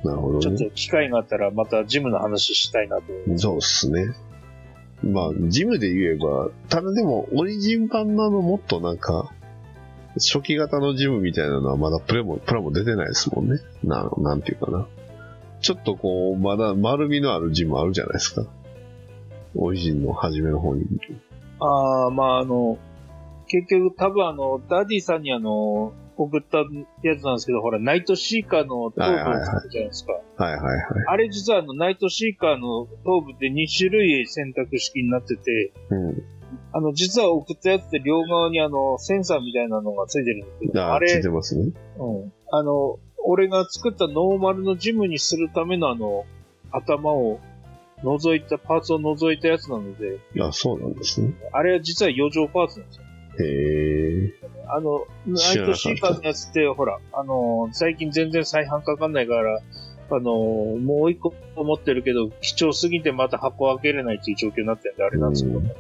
[0.04, 0.70] なるほちょっどね。
[0.70, 3.04] と機会があったらまたジムの話したいなと。
[3.38, 4.08] そうっすね。
[5.04, 9.32] まあ、ジムで言えば、ただでも、オリジン版のあの、もっとなんか、
[10.16, 13.60] 初期型のジムみたいなのはまだプレも、プラも出てないですもんね。
[13.84, 14.88] な、なんていうかな。
[15.62, 18.46] ちょっとこう、まだ丸みのあるジムあるじゃないですか。
[19.56, 20.86] オリジンの初めの方に。
[21.60, 22.78] ああ、まああの、
[23.48, 26.60] 結局多分あの、ダディさんにあの、送った
[27.04, 30.14] やつなんですけど、ほら、ナイトシーカーの頭部を作じゃないですか。
[30.14, 30.82] はいはいはい。
[31.08, 36.24] あれ実はあの、ナイトシーカーの頭部って2種類選択式になってて、うん。
[36.74, 41.72] あの、実は送ったやつって両側にあの、センサーみたいなのがついてるんですけど、ああ、ついて、ますね。
[41.98, 42.34] うん。
[42.52, 46.26] あの、俺が作ったノーマルのジムにするためのあの、
[46.72, 47.40] 頭を
[48.04, 51.34] 除いた、パーツを除いたやつなので、あ、そうなんですね。
[51.52, 53.06] あれは実は余剰パーツなんですよ。
[53.40, 54.34] へえ。
[54.74, 59.60] あの、ナイトシーカーのやつって、ほら、あの、最近全然再販かかんないから、
[60.10, 65.76] あの、もう一個持ってるけど、貴重すぎてまた箱開けれないっていう状況になってるんで、あれなんですけども。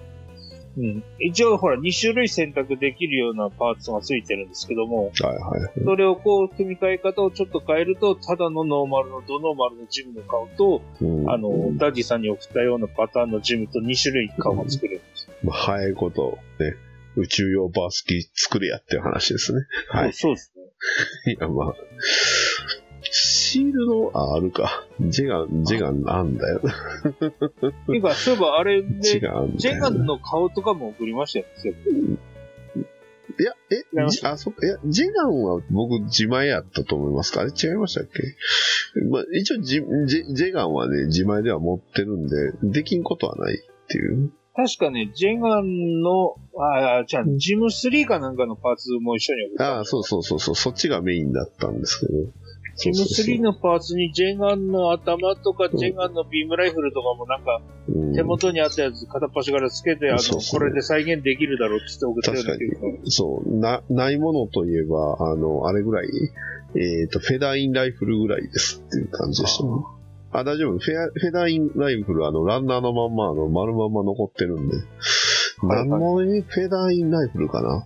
[0.77, 1.03] うん。
[1.19, 5.83] 一応、ほら、2種類選択できるようなパーツがついてるんですけども、はいはい。
[5.83, 15.29] それをこう、組み替え方をちょっと変えると、ただのノーマルの、ドノーマルのジムの顔と、うんあの、ダディさんに送ったようなパターンのジムと2種類顔が作れるんです。
[15.43, 16.75] まあ、早いこと、ね、
[17.17, 19.65] 宇宙用バースキー作れやっていう話ですね。
[19.89, 20.13] はい。
[20.13, 20.53] そうです
[21.25, 21.33] ね。
[21.33, 21.75] いや、まあ、
[23.03, 24.85] シールド、あ、あるか。
[24.99, 26.61] ジェガン、ジェガンあんだよ。
[26.61, 26.61] っ
[27.87, 29.57] ていうか、そういえばあれで、ジェガン。
[29.57, 31.45] ジェガンの顔とかも送りましたよ
[31.75, 32.17] ね。
[33.39, 33.83] いや、え
[34.23, 37.41] あ、そっか、いや、ジェガンは僕自前やったと思いますか？
[37.41, 38.21] あれ違いましたっけ？
[39.09, 44.31] まあ、一応ジ、ジェガンはね、自前では持ってるんで、できんことはないっていう。
[44.53, 49.75] 確かね、ジェガンの、ああ、じゃあ、ジム3かなんかのパーツも一緒に送った。
[49.77, 52.19] ああ、そうそうそうそう、そっちがメインだったんですけど。
[52.77, 58.15] ジム3のパーツにジェガンの頭とか、ジェガンのビームライフルとかもなんか、うん。
[58.15, 60.59] 手元にあったやつ片っ端からつけて、あの、そうそう。
[60.59, 66.07] これで再現できるだろうって言って送ったような気がするそう、な、ないものといえば、あの、あれぐらい、
[66.75, 69.69] えっ、と、フェダーインライフルぐらいですっていう感じでしたね。
[70.33, 70.79] あ、大丈夫？
[70.79, 74.77] フェアフェダーインライフル、あの、ランナーのまんま、あの、丸まんま残ってるんで。
[74.77, 74.85] はい
[75.87, 77.85] 何のフェダーインライフルかな？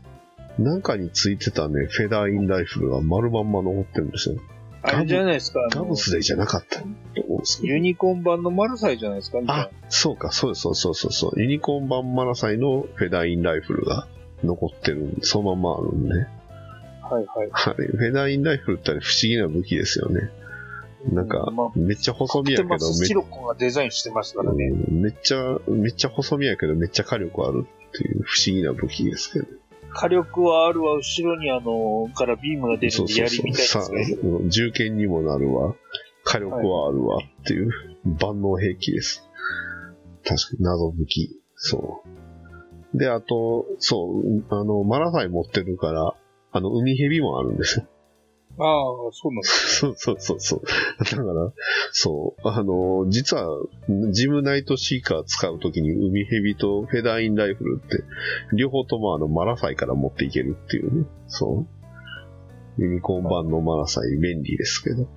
[0.58, 4.36] なんかについてたね、フェダーインライフルが丸まんま残ってるんですよ。
[4.82, 6.96] あれじゃないですか、ガブスレイじゃなかったと思
[7.30, 11.42] うんですユニコーン版のマラサイじゃないですか、あな。、そうか、そうですそうそうそうそう。
[11.42, 14.08] ユニコーン版マラサイのフェダーインライフルが
[14.44, 16.14] 残ってるそのままあるんで。
[16.14, 16.26] はい
[17.12, 17.26] はい。
[17.52, 17.76] はい。
[17.76, 20.30] フェダーインライフルって不思議な武器ですよね。
[21.12, 24.66] なんかまあ、めっちゃ細身やけど、めテマスシロコンがデザインしてますからね。
[24.66, 29.46] うんめっちゃ、めっちゃ細身やけど、めっちゃ火力あるっていう不思議な武器ですけど。
[29.92, 34.18] 火力はあるわ、後ろにあの、からビームが出るんで槍みたいですさあね。、
[34.50, 35.76] 銃剣にもなるわ。
[36.24, 37.70] 火力はあるわっていう
[38.04, 39.30] 万能兵器です。
[40.26, 41.40] 確かに謎武器。
[41.56, 42.04] そ
[42.94, 42.98] う。
[42.98, 46.14] で、あと、そう、あの、マラサイ持ってるから、
[46.52, 47.86] あの、海蛇もあるんですよ。
[48.58, 49.80] ああ、そうなんです。
[49.80, 50.62] そうそうそうそう。
[51.00, 51.52] だから、
[51.92, 53.48] そう、あの、実は、
[54.12, 58.04] ジムナイトシーカー使うときに海蛇とフェダーインライフルって、
[58.56, 61.06] 両方ともあの、マラサイから持っていけるっていうね。
[61.28, 61.66] そ
[62.78, 62.82] う。
[62.82, 65.04] ユニコーン版のマラサイ便利ですけど。
[65.04, 65.08] は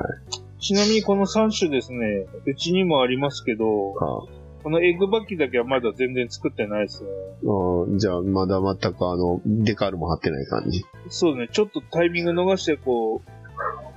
[0.00, 0.60] い。
[0.60, 7.08] ちなみにこの3種ですね、うちにもありますけど、はあこのエッグバッキーだけはまだ全然作ってないですね。
[7.44, 10.84] あじゃあ、まだ全くあの、デカールも貼ってない感じ。
[11.08, 13.22] そうね、ちょっとタイミング逃して、こ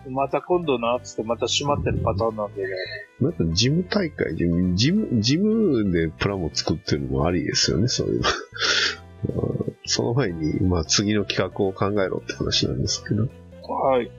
[0.05, 2.69] う、また今度な、つってまた閉まってるパターンなんでね。
[3.19, 8.27] なんか事務大会で、事務、事務でプラモ作ってるのもありですよね、そういうの。
[9.63, 13.23] うんその前に、まあ次の企画を考えろって話なんですけど。
[13.23, 14.11] はい。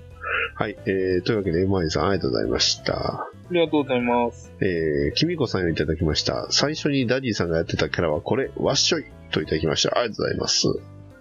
[0.61, 2.93] はい、えー、というわけで、エマイさんありがとうございました。
[2.93, 4.53] ありがとうございます。
[4.61, 6.49] えー、きみこさんよりいただきました。
[6.51, 9.99] 最初にダディさんがやってたキャラはこれ、わっしょいといただきました。
[9.99, 10.69] ありがとうございます。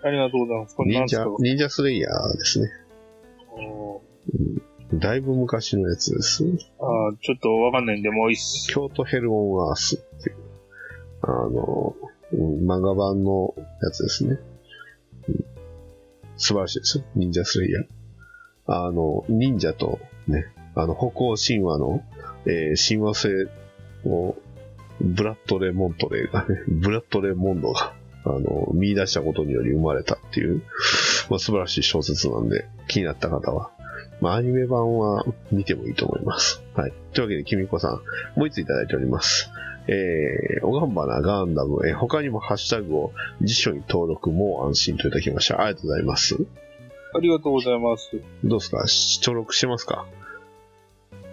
[0.03, 0.75] ありがとうございます。
[0.75, 2.69] これ忍者忍者スレイヤーですね。
[4.91, 6.43] うんだいぶ昔のやつです。
[6.43, 8.67] あーちょっとわかんないんで、もういいっす。
[8.69, 10.35] 京都ヘルオンアースっていう、
[11.21, 11.95] あの、
[12.33, 14.37] うん漫画版のやつですね。
[15.29, 15.45] うん
[16.35, 17.05] 素晴らしいですよ。
[17.15, 17.98] 忍者スレイヤー。
[18.71, 22.03] あの、忍者とね、あの、北欧神話の、
[22.45, 23.29] えー親和性
[24.05, 24.35] を、
[25.01, 27.93] ブラッドレモントレーがね、 ブラッドレモンドが、
[28.25, 30.61] あの、見出したことにより生まれたっていう、
[31.29, 33.71] まあ、素晴らしい小説なんで、気になった方は、
[34.21, 36.61] まあ、アニメ版は見てもいいと思います。
[36.75, 36.93] はい。
[37.13, 39.49] というわけで、きみこさん、もう一ついただいております。
[39.87, 45.61] えー、おがんばなガンダム、えー他にもハッシュタグを辞書に登録、も安心といただきました。
[45.61, 46.37] ありがとうございます。
[47.13, 48.11] ありがとうございます。
[48.43, 48.87] どうですか？
[48.87, 50.05] し登録してますか？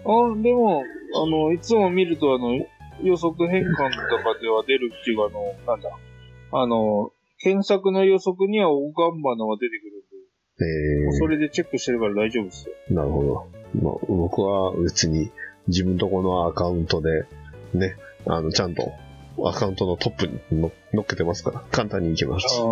[0.05, 0.83] あ、でも、
[1.15, 2.55] あの、いつも見ると、あの、
[3.03, 5.89] 予測変換とかでは出るっていう、あの、なんだ。
[6.53, 12.73] あの、検索の予測にはオガンバナは出てくるんで、えー、それでチェックしてるから大丈夫ですよ。
[12.89, 13.47] なるほど。
[13.79, 15.29] まあ、僕は別に
[15.67, 17.25] 自分とこのアカウントで、
[17.73, 18.91] ね、あの、ちゃんと
[19.45, 22.47] アカウントのトップにの乗っけてますから、簡単にいけます。
[22.59, 22.63] あ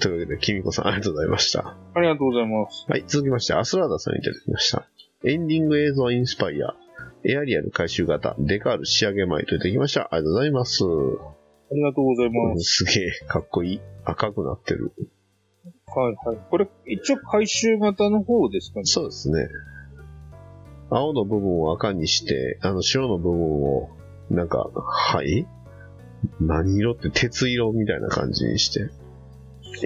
[0.00, 1.76] というわけで、きみこさんありがとうございました。
[1.94, 2.86] ありがとうございます。
[2.88, 4.88] はい、続きまして、アスラーダさんにいただきました。
[5.24, 6.74] エンディング映像インスパイア、
[7.24, 10.08] エアリアル回収型、デカール仕上げ前といただきました。
[10.12, 10.84] ありがとうございます。
[10.84, 12.84] ありがとうございます。
[12.84, 13.80] すげえ、かっこいい。
[14.04, 14.92] 赤くなってる。
[15.86, 16.38] はいはい。
[16.50, 18.84] これ、一応回収型の方ですかね。
[18.84, 19.48] そうですね。
[20.90, 23.90] 青の部分を赤にして、あの白の部分を、
[24.30, 25.46] なんか、はい
[26.40, 28.90] 何色って鉄色みたいな感じにして。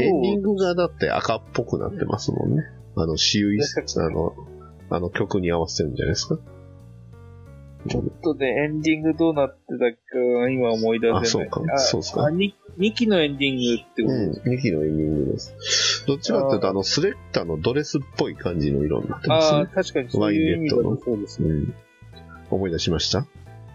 [0.00, 2.64] エンディングがだって赤っぽくなってますもんね。
[2.96, 4.34] あの、私有あの、
[4.90, 6.38] あの曲に合わせてるんじゃないですか？
[7.88, 11.22] ちょっとね、エンディングどうなってたか今思い出せない。
[11.22, 14.14] あそうかそうっすかあ、に2期のエンディングってこと？
[14.14, 16.04] うん、2期のエンディングです。
[16.06, 19.66] どっちかっていうと、あの、スレッタのドレスっぽい感じの色になってますねああ、。
[19.66, 21.48] 確かにそういう意味だとそうですね。
[21.48, 21.74] うん。
[22.50, 23.26] 思い出しました？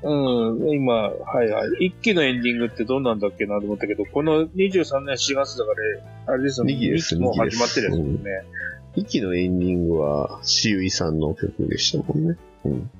[0.03, 1.87] うん、今、はいはい。
[1.87, 5.71] 一期のエンディングってどんなんだっけなと思ったけど、この23年4月だか
[6.27, 6.73] ら、あれですよね。
[6.73, 8.43] 二期ですもう始まってるやつですね。
[8.97, 12.37] 2期のエンディングは、しゆいさんの曲でしたもんね。
[12.65, 12.91] うん。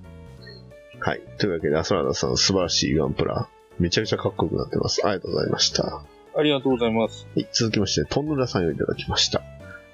[0.99, 1.21] はい。
[1.37, 3.47] というわけで、アスラーダさん、素晴らしいガンプラ。
[3.79, 5.05] めちゃくちゃかっこよくなってます。
[5.05, 5.83] ありがとうございました。
[5.83, 6.03] は
[6.35, 7.27] ありがとうございます。
[7.35, 7.45] い。
[7.51, 9.41] 続きまして、トンヌラさんよりいただきました。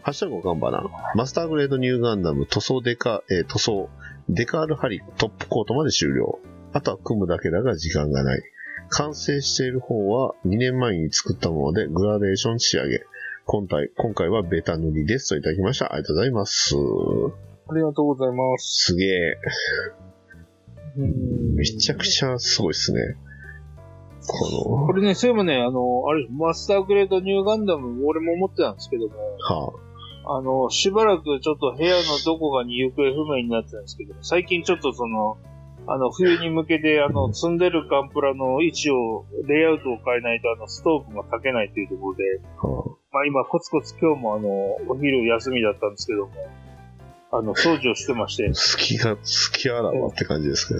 [0.02, 0.84] ハッシュタグガンバナ。
[1.16, 3.90] マスターグレードニューガンダム塗装デカ、えー塗装、
[4.28, 6.40] デカールハリトップコートまで終了。
[6.74, 8.44] あとは組むだけだが時間がない。
[8.90, 13.04] 完成している方は2年前に作ったものでグラデーション仕上げ。
[13.46, 15.94] 今回、今回はベタ塗りですといただきました。
[15.94, 16.76] ありがとうございます。
[17.70, 18.94] ありがとうございます。
[18.94, 19.38] すげえ。
[20.98, 23.00] うんめちゃくちゃすごいっすね。
[24.28, 29.74] ここれね、そういえばね、あの、あれ、マスターグレードニューガンダム、俺も思ってたんですけども、の、は
[30.38, 35.38] あの、しばらくちょっと部屋のどこかに行方不明になってたんですけど、最近ちょっとその、
[35.86, 42.24] あの、冬に向けて、あの、積んでるガンプラの位置を、レイアウトを変えないと、あの、ストーブが炊けないというところで、
[43.12, 44.50] まあ今、コツコツ今日もあの、
[44.88, 46.32] お昼休みだったんですけども、
[47.32, 50.80] あの、掃除をしてましてあ、、隙が、隙あらばって感じですけど。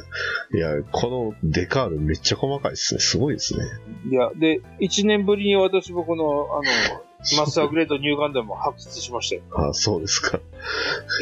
[0.58, 3.00] いや、このデカールめっちゃ細かいっすね。
[3.02, 3.66] すごいですね。
[4.10, 7.04] いや、で、一年ぶりに私もこの、あの、
[7.38, 9.42] マスターグレードニューガンダムを発掘しましたよ。
[9.70, 10.40] あそうですか。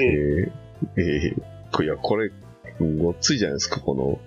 [0.02, 0.52] ええ
[0.98, 2.32] えー、えー、いや、これ、
[2.86, 4.20] ごっついじゃないですか、この、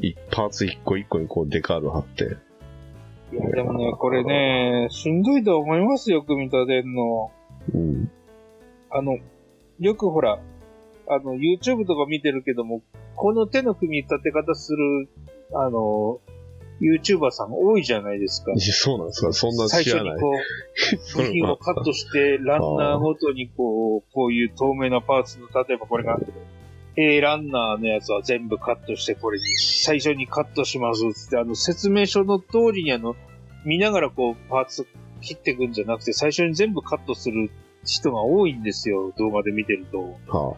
[0.00, 2.36] いパーツ一個一個にこうデカール貼って。
[3.32, 7.30] いや、でもね、これね、しんどいと思いますよ、組み立てんの。
[7.74, 8.10] うん。
[8.90, 9.18] あの、
[9.78, 10.40] よくほら、
[11.08, 12.82] あの、YouTube とか見てるけども、
[13.16, 15.08] この手の組み立て方する、
[15.52, 16.20] あの、
[16.80, 19.84] YouTuber さん多いじゃないですかそうなんですかそんな最。
[19.84, 26.18] 初にこう、 部品をカットして、ランナーごとにこう、こういう透明なパーツの、例えばこれが、
[26.96, 33.14] A ランナーのやつは全部カットして、これに、最初にカットしますって、あの、説明書の通りにあの、
[33.64, 34.86] 見ながらこう、パーツ
[35.20, 37.50] 切っていくんじゃなくて、最初に全部カットする
[37.84, 40.16] 人が多いんですよ、動画で見てると。
[40.28, 40.56] は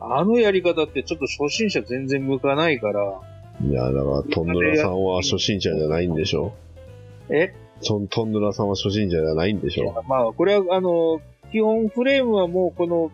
[0.00, 0.24] あ。
[0.24, 3.20] のやり方ってちょっと初心者全然向かないから、
[3.62, 6.54] いや、だから、トンヌラさんは初心者じゃないんでしょ？
[7.28, 7.52] え？
[7.86, 10.02] トントンヌラさんは初心者じゃないんでしょ？
[10.08, 11.20] まあ、これは、あの、
[11.52, 13.10] 基本フレームはもうこの、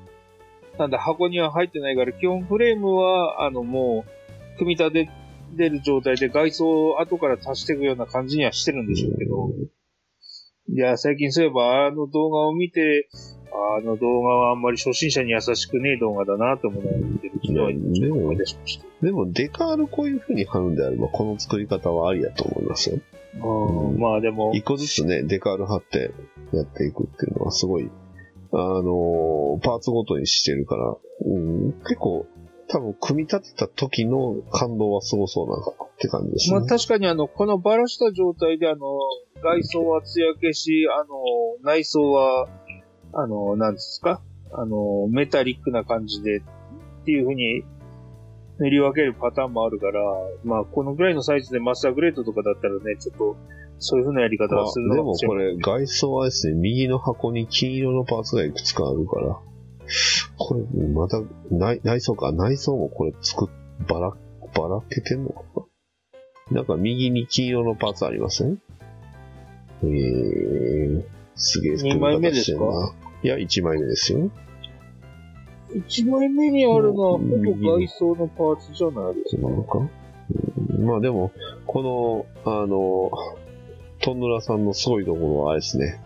[0.78, 4.04] なんだ、箱には入ってないから、基本フレームは、あの、も
[4.54, 5.10] う、組み立て
[5.56, 9.50] てる状態で外装を後から足していくような感じにはしてるんでしょうけど、
[10.68, 13.08] いや、最近そういえば、あの動画を見て、
[13.78, 18.84] あの動画はあんまり初心者に優しくねえ動画だなと思いながら見てる昨日思い出しました。
[19.02, 22.98] でも、デカールこういう風に貼るんであれば、この作り方はありだと思いますよ。
[23.38, 26.10] うんまあでも、一個ずつね、デカール貼って
[26.52, 27.90] やっていくっていうのはすごい、
[28.58, 32.26] あのパーツごとにしてるから、うん、結構、
[32.68, 36.58] 多分組み立てた時の感動はすごそうなって感じですね。
[36.60, 38.78] まあ確かにあの、このバラした状態であの、
[39.42, 41.06] 外装は艶消し、あの、
[41.62, 42.48] 内装は、
[43.12, 44.22] あの、なんですか？
[44.52, 47.62] あの、メタリックな感じでっていう風に
[48.58, 50.00] 塗り分けるパターンもあるから、
[50.44, 53.36] まあこのぐらいのサイズでマスターグレードとかだったらね、ちょっと、
[53.78, 55.14] そういう風なやり方まをするのあでも。
[55.14, 59.38] これ、外装はですね、右の箱に金色のパーツがいくつかあるから、
[60.38, 64.10] これ、また、内内装か、内装もこれ作っ、ばら、
[64.54, 65.42] ばらけてんのか
[66.50, 66.58] な？
[66.58, 68.60] なんか右に金色のパーツありません？
[69.82, 71.02] えー、
[71.34, 72.58] すげえ二枚目ですか？
[72.58, 74.30] 組み方してんないや、1枚目ですよ。
[75.74, 79.42] 1枚目にあるのはほぼうん外装のパーツじゃないですか。
[79.42, 80.86] なのか、うん。
[80.86, 81.32] まあでも、
[81.66, 83.10] この、あの、
[84.00, 86.00] トンヌラさんのすごいところはあれですね。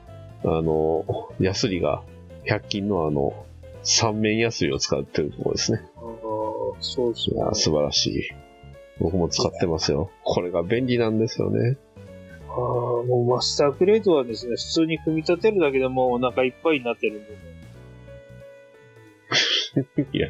[0.44, 1.04] あの、
[1.38, 2.02] ヤスリが、
[2.46, 3.46] 100均のあの、
[3.82, 5.82] 三面ヤスリを使ってるところですね。
[5.96, 6.10] あー
[6.80, 8.22] そうそいうや、素晴らしい。
[9.00, 10.10] 僕も使ってますよ。
[10.24, 11.76] これが便利なんですよね。
[12.48, 17.36] ああ、もうマスターグレードはですね、普通に組み立てるだけでもうお腹いっぱいになってるんで、ね、
[20.12, 20.28] いや、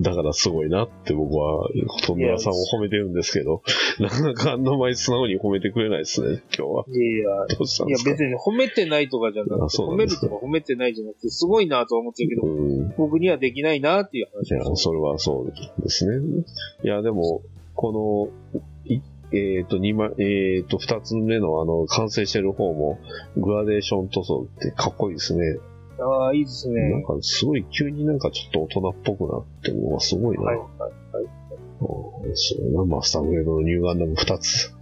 [0.00, 1.68] だからすごいなって僕は、
[2.04, 3.62] トンヌラさんを褒めてるんですけど、
[3.98, 6.84] なかなかあんな前素直に褒めてくれないですね、今日は。
[6.88, 12.94] いやどうしたんいや、ですか別に褒めてないとかじゃなあくて、褒めるとか褒めてないじゃなくて、すごいなとは思ってるけど、うん。
[12.96, 14.76] 僕にはできないなっていう話いや。
[14.76, 16.44] それはそうですね。
[16.84, 17.42] いや、でも、
[17.74, 19.00] この、い
[19.32, 22.98] えっ、と、二枚、えっ、と、二つ目のあの、完成してる方も、
[23.36, 25.58] グラデーション塗装ってかっこいいですね。
[25.98, 27.04] ああ、いいですなんね。
[27.04, 30.44] か、すごい、急になんかちょっと大人っぽくなってるのがすごいな。
[30.44, 31.24] はい、はい、はい。
[31.80, 34.72] うんそうだな、マスターグレードのニューガンダム二つ。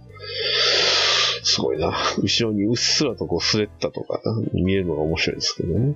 [1.43, 1.93] すごいな。
[2.21, 4.19] 後ろにうっすらとこうスレッタとか
[4.53, 5.95] 見えるのが面白いですけどね。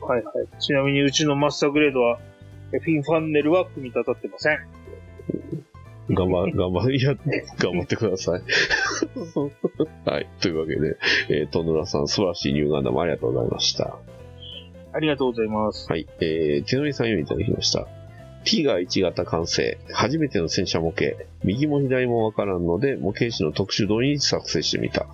[0.00, 0.60] はい、はい。
[0.60, 2.18] ちなみにうちのマスターグレードは、
[2.70, 4.58] フィンファンネルは組み立たってません。
[6.10, 7.14] 頑張、頑張、いや、
[7.58, 8.42] 頑張ってください。
[10.08, 10.28] はい。
[10.40, 10.96] というわけで、
[11.28, 13.98] えー、トンヌラさん、素晴らしいニューガンダムありがとうございました。
[14.98, 15.86] ありがとうございます。
[15.88, 16.08] はい。
[16.20, 17.86] えー、手乗りさんよりいただきました。
[18.44, 19.78] T が1型完成。
[19.92, 21.16] 初めての戦車模型。
[21.44, 25.06] 右も左もわからんので、模型紙の特殊度に作成してみた。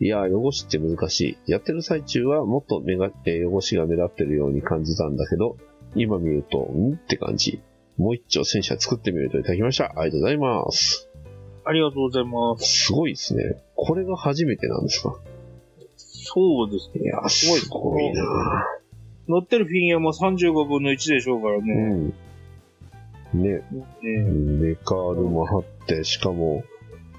[0.00, 1.52] いやー、汚しって難しい。
[1.52, 5.56] やってる最中はもっと目が、えー汚しが目立ってるように感じたんだけど、
[5.94, 7.60] 今見ると、んって感じ。
[7.96, 9.92] もう一丁戦車作ってみるといただきました。
[9.96, 11.08] ありがとうございます。
[11.64, 12.86] ありがとうございます。
[12.86, 13.62] すごいですね。
[13.76, 15.16] これが初めてなんですか？
[15.96, 17.04] そうですね。
[17.04, 18.22] いやー、すごいすごいな
[19.28, 21.74] 乗ってるフィギュアも35分の1でしょうからうね。
[21.74, 22.08] ん。
[23.34, 23.62] ね、ね。
[24.02, 26.64] メカールも貼って、しかも、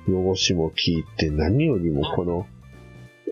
[0.08, 2.48] 汚しも効いて、何よりもこの、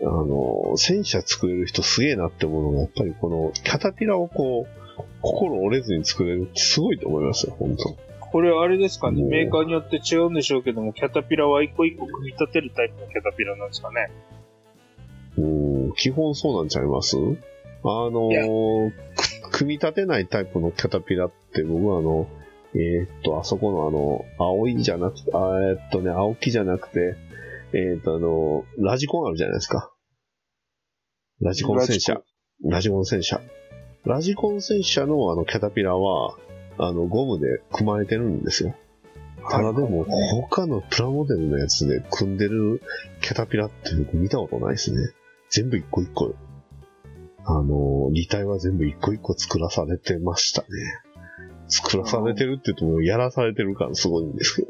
[0.00, 7.96] あの、戦車作れる人すげえなって思うのが、やっぱりこの、キャタピラをこう、心折れずに作れるってすごいと思いますよ、本当。
[8.20, 14.10] これはあれですかね、うんメーカーによって違うんでしょうけども、キャタピラは一個一個組み立てるタイプのキャタピラなんですかね。
[15.36, 15.40] う
[15.90, 17.16] ん、基本そうなんちゃいます？
[17.84, 18.44] あのいや
[19.42, 22.28] く組み立てないタイプのキャタピラって、僕はあの、
[22.74, 27.16] えーっと、あそこのあの、青いじゃなくて、あえーっとね、青木じゃなくて、
[27.72, 29.92] えーっとあの、ラジコンあるじゃないですか。
[31.40, 32.20] ラジコン戦車。
[32.64, 33.40] ラジコン戦車。
[34.04, 36.36] ラジコン戦車のあのキャタピラは、
[36.78, 38.74] あの、ゴムで組まれてるんですよ。
[39.50, 40.04] ただでも、
[40.48, 42.82] 他のプラモデルのやつで組んでる
[43.22, 44.98] キャタピラって僕見たことないですね。
[45.50, 46.34] 全部一個一個、
[47.50, 50.68] あの、履体は全部一個一個作らされてましたね。
[51.68, 54.68] 作らされてるって言っても、やらされてる感すごいんですけど。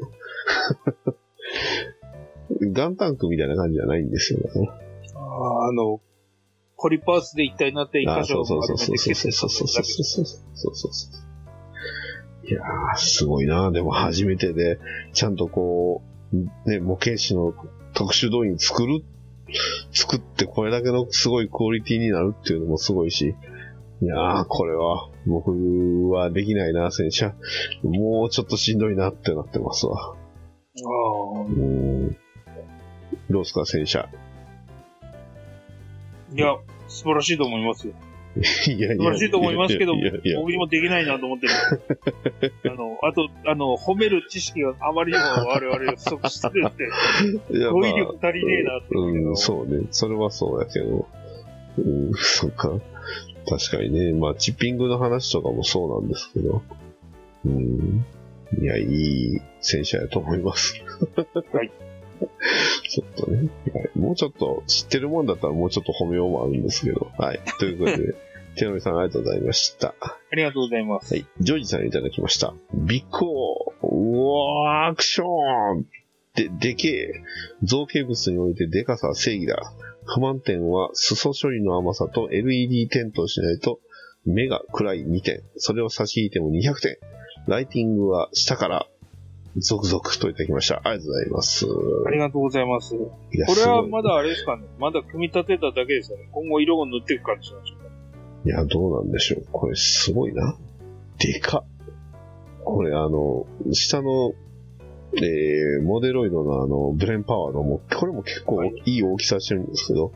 [2.71, 4.73] ガンタンクみたいな感じじゃないんですよ、だから
[5.15, 5.99] あーあの、
[6.77, 13.71] ポリパーツで一体になって一あ箇所をそうそうそう丸めてそうそうそうそうそうそうそうそういやー、すごいな。
[13.71, 14.79] でも初めてで、
[15.13, 16.01] ちゃんとこ
[16.33, 17.53] う、ね、模型紙の
[17.93, 19.03] 特殊動員作る、
[19.91, 23.35] 作ってこれだけのすごいクオリティになるっていうのもすごいし、
[24.01, 25.51] いやー、これは、僕
[26.09, 27.33] はできないな、戦車。
[27.83, 30.15] もうちょっとしんどいなってなってますわ。
[30.15, 30.15] あ
[31.41, 32.17] うん。
[33.29, 34.07] どうすか、戦車。
[36.33, 36.55] いや、
[36.87, 37.93] 素晴らしいと思いますよ。
[38.67, 38.97] いやいや。
[38.97, 41.53] 素晴らしいと思いますけどいやいやいや僕にもできないなと思ってる。
[42.71, 46.89] あの、あと、あの、褒める知識があまりにも我々不足してるって、
[47.71, 49.87] 語彙力足りねえなって思うけどうん、そうね。
[49.91, 51.07] それはそうやけど。
[51.77, 52.79] うん、そっか。
[53.47, 54.13] 確かにね。
[54.13, 56.61] まあ、チッピングの話とかもそうなんですけど。
[57.45, 58.05] うん。
[58.61, 60.83] いや、いい戦車やと思います。
[61.51, 61.71] はい。
[62.89, 63.49] ちょっとね。
[63.73, 67.11] はいもうちょっと、知ってるもんだったらもうちょっと褒めようもあるんですけど。
[67.17, 67.39] はい。
[67.59, 68.15] ということで、
[68.55, 69.95] 手のみさんありがとうございました。
[70.01, 71.13] ありがとうございます。
[71.13, 71.25] はい。
[71.39, 72.53] ジョージさんいただきました。
[72.73, 75.85] ビッコーうわーアクション
[76.35, 77.11] で、でけえ。
[77.63, 79.73] 造形物においてでかさは正義だ。
[80.05, 83.79] 不満点は裾処理の甘さと LED 点灯しないと
[84.25, 85.41] 目が暗い2点。
[85.57, 86.97] それを差し引いても200点。
[87.47, 88.87] ライティングは下から
[89.57, 90.81] 続々といただきました。
[90.83, 91.65] ありがとうございます。
[92.07, 92.95] ありがとうございます。
[92.95, 93.15] こ
[93.55, 94.63] れはまだあれですかね。
[94.79, 96.29] まだ組み立てただけですよね。
[96.31, 97.78] 今後色を塗っていく感じなんでしょうか。
[98.45, 99.45] いや、どうなんでしょう。
[99.51, 100.55] これすごいな。
[101.19, 101.63] でかっ。
[102.63, 104.33] これあの、下の、
[105.15, 110.13] えー、モデロイドのあの、ブレンパワーのも、これも結構はいいい大きさしてるんですけど、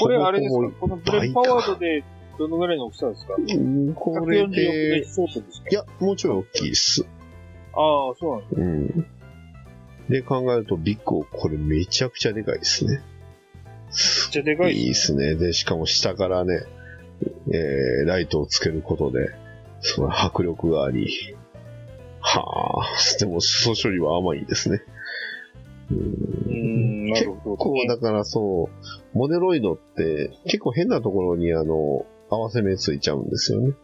[0.00, 0.70] これあれですか？
[0.80, 2.04] このブレンパワードで
[2.38, 3.34] どのぐらいの大きさですか？
[3.38, 7.06] うんこれ ?146 でいや、もうちょい大きいです。
[7.72, 9.06] ああ、そうなんですうん。
[10.10, 12.96] で考えると、ビッグこれめちゃくちゃでかいですね。
[12.96, 13.02] めっ
[14.30, 15.34] ちゃでかいいいでですね。
[15.36, 16.64] で、しかも下からね、
[17.52, 19.30] えー、ライトをつけることで、
[19.80, 21.36] その迫力があり、
[22.20, 24.82] はあ、でも、裾処理は甘いですね。
[25.90, 33.74] うん、なるほど、こう、だからそう、モデロイドって結構変なところにあの、合わせ目ついちゃうんですよね。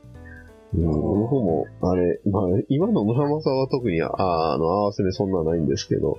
[0.74, 6.18] うん、僕も、あれ、まあ、今の村正は特に、ああの、合わせ目そんなないんですけど、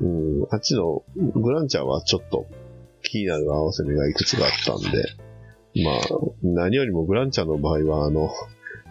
[0.00, 2.46] うん、あっちのグランチャーはちょっと
[3.02, 5.04] 気になる合わせ目がいくつかあったんで、
[5.74, 5.96] まあ、
[6.42, 8.30] 何よりもグランチャーの場合は、あの、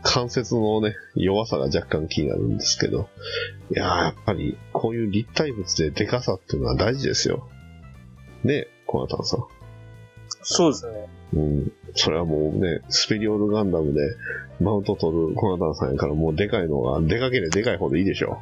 [0.04, 3.10] 関節のね、弱さが若干気になるんですけど、
[3.72, 7.48] いやーやっぱり、こういう立体物でデカさっていうのは大事ですよ。
[8.44, 9.46] ねえ、コナタンさん。
[10.44, 11.10] そうですね。
[11.34, 11.72] うん。
[11.94, 14.16] それはもうね、スペリオールガンダムで
[14.62, 18.38] マウント取るコナタンさんやからもうでかいのが、でかければでかいほどいいでしょ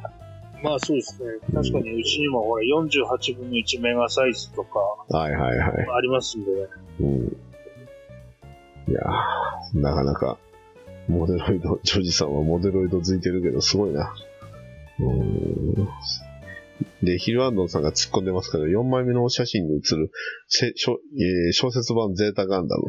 [0.62, 1.28] まあそうですね。
[1.52, 5.86] 確かにうちにもほら48分の1メガサイズとかはいはいはい。
[5.96, 6.50] ありますんで、
[7.00, 7.36] うん。
[8.88, 10.38] いやー、なかなか、
[11.08, 14.14] モデロイド、 ジョージさんはモデロイド付いてるけど、すごいな。
[15.00, 15.74] うん。
[17.02, 20.10] で、ヒルアンドンさんが突っ込んでますけど、4枚目のお写真に写る
[20.48, 22.84] せしょ、えー小説版ゼータガンダム。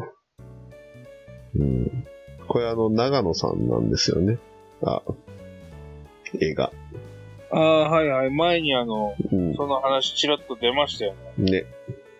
[1.56, 2.06] うん。
[2.46, 4.38] これあの、長野さんなんですよね。
[4.82, 5.02] あ、
[6.40, 6.72] 映画。
[7.50, 8.30] ああ、はいはい。
[8.30, 9.54] 前にあの、うん。
[9.54, 11.50] その話ちらっと出ましたよね。
[11.50, 11.64] ね。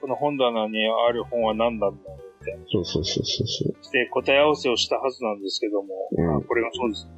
[0.01, 2.81] この本棚にある本は何なんだろうみたいな。
[2.81, 3.85] そうそうそうそうそう。
[3.85, 7.09] して答え合わせをしたはずなんですけども、うんあこれがそうです。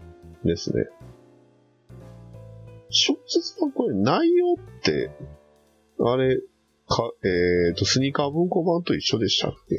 [0.45, 0.87] ですね。
[2.91, 5.11] 小説のこれ内容って、
[6.01, 6.41] あれ、
[6.89, 9.77] か、えっ、と、スニーカー文庫版と一緒でしたっけ？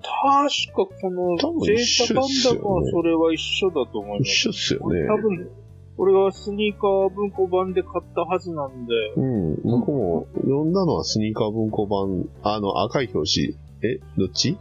[0.00, 4.28] 確かこの多分ゼ一緒ータガンですよねダムはそれは一緒だと思います。
[4.30, 5.06] 一緒っすよね。
[5.06, 5.50] 多分、
[5.96, 9.62] 俺がスニーカー文庫版で買ったはずなんで、うん。
[9.62, 13.63] 僕も読んだのはスニーカー文庫版、あの赤い表紙。
[13.84, 14.56] え、どっち？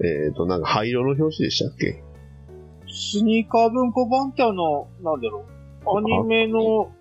[0.00, 2.02] えっ、と、なんか灰色の表紙でしたっけ？
[2.88, 5.46] スニーカー文庫版ってあの、なんだろ
[5.86, 6.92] う、アニメの、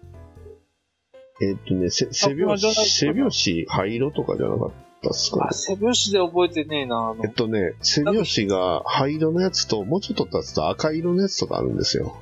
[1.41, 2.87] えっ、とね、せ背表紙、あじゃないかな？
[2.87, 7.23] 背表紙灰色とかじゃなかったっすかあ、背表紙で覚えてねえな、あの。
[7.23, 12.15] えっ、とね、背表紙が灰色のやつと、もうちょっと経つと赤色のやつとかあるんですよ。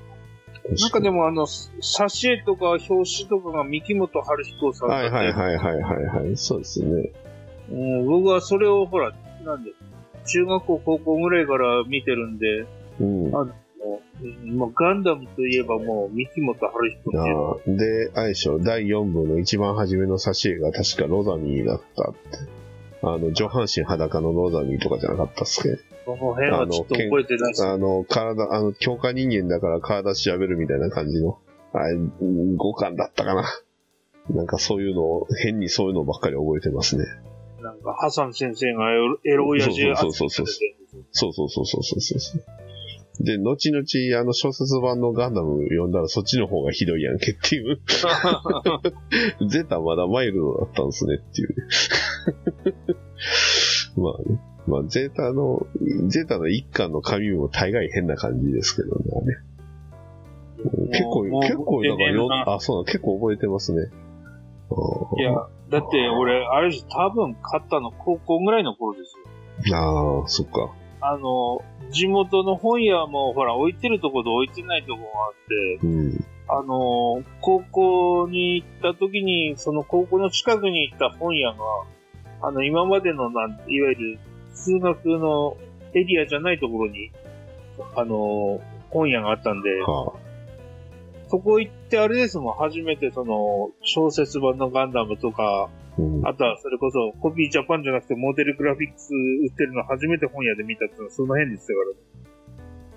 [0.63, 6.37] なんかでもあの、挿絵とか表紙とかが三木本春彦さんだはいはいはいはいはいはい。
[6.37, 7.11] そうですね。
[7.69, 9.11] うん、僕はそれをほら、
[9.43, 9.71] なんで、
[10.25, 12.65] 中学校高校ぐらいから見てるんで、
[12.99, 13.35] うん。
[13.35, 13.45] あ
[13.83, 22.19] もううんまあ、ガンダムといえばもう三木本春彦っていうで、あれでしょ、第4部の一番初めの挿絵が確かロザミーだったって。
[23.03, 25.79] あの、上半身裸のロザミーとかじゃなかったっすけ？
[26.05, 27.53] その辺はちょっと覚えてない。
[27.59, 31.39] あの、体、あの、強化人間だから体調べるみたいな感じの、
[31.73, 33.45] あれ、うん五感だったかな。
[34.29, 37.05] なんかそういうのを、変にそういうのばっかり覚えてますね。
[37.61, 42.43] なんか、ハサン先生がエロエロ親父そうそうそうそう扱いされてるんですよそうそうそうそうそうそう。
[43.23, 43.83] で、後々、
[44.19, 47.79] あの小説版のガンダム読んだらそっちの方がひどいやんけっていう。
[49.47, 51.55] ゼータまだマイルドだったんですねっていう。
[54.01, 54.39] まあね。
[54.67, 55.65] まあ、ゼータの、
[56.07, 58.95] ゼータの一巻の紙も大概変な感じですけどね。
[59.15, 59.35] あれ
[60.89, 63.89] 結構、結構、だからよあ、そうだ、結構覚えてますね。
[65.17, 65.33] いや、
[65.69, 69.77] だって俺、あれ多分買ったの高校ぐらいの頃ですよ。
[69.77, 70.71] ああ、そっか。
[71.01, 71.61] あの、
[71.91, 76.25] 地元の本屋もほら置いてるとこと置いてないとこがあって、うん。
[76.47, 81.57] あの、高校に行った時に、その高校の近くに行った本屋が、
[82.41, 84.19] あの、今までのなん、いわゆる
[84.53, 85.57] 数学の
[85.93, 87.11] エリアじゃないところに、
[87.95, 88.59] あの、
[88.89, 90.13] 本屋があったんで、は
[91.31, 96.01] そこ行ってあれですもん、初めてその、小説版のガンダムとか、あ。
[96.01, 96.27] うん。
[96.27, 101.79] あとはそれこそコピージャパンじゃなくてモデルグラフィックス売ってるの初めて本屋で見たっていうのはその辺ですから、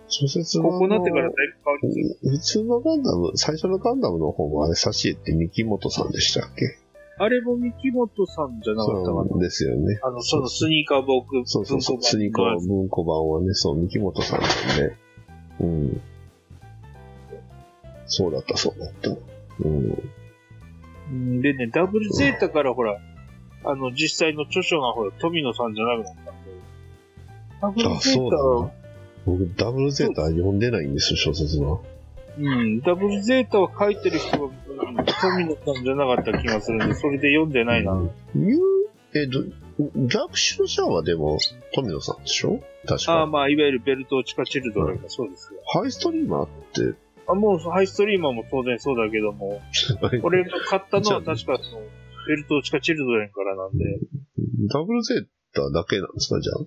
[0.07, 2.31] 小説版のここになってからだいぶ変わり。
[2.31, 6.79] 普通のガンダム、最初のガンダムの方もあれ、サシエって三木本さんでしたっけ？
[7.17, 9.39] あれも三木本さんじゃなかったかな。
[9.39, 10.01] ですよね。
[10.03, 14.97] あの、そのスニーカー僕、そうそうそう、スニーカー文庫版はね、そう、三木本さんなんで。
[15.61, 16.01] うん。
[18.15, 19.11] そうだった、そうだった。
[19.11, 19.99] うん。
[21.11, 22.99] うんでね、ダブルゼータからほら、
[23.65, 26.51] あの、実際の著書がほら、富野さんじゃなくなったんで。
[27.61, 28.73] ダブルあ、ゼータそうだはな。
[29.27, 31.81] 僕、ダブルゼータ読んでないんですよ、小説は。
[32.39, 37.97] うん、ダブルゼータを書いてる人が、うん富野さんじゃなかった気がするんで、それで読んでないな。
[39.15, 39.45] え、ど、
[40.09, 41.39] 逆襲者はでも、
[41.75, 42.61] 富野さんでしょ？
[42.87, 43.27] 確ああ、か。
[43.27, 45.61] まあ、いわゆるベルトチカチルドレンがそうですよ。
[45.67, 46.99] ハイストリーマーって、
[47.29, 49.61] あ、もう、ハイストリーマーも当然そうだけども、
[50.23, 51.83] 俺が買ったのは確かその、
[52.27, 53.85] ベルトチカチルドレンからなんで、
[54.73, 56.67] ダブルゼータだけなんですか、じゃあ？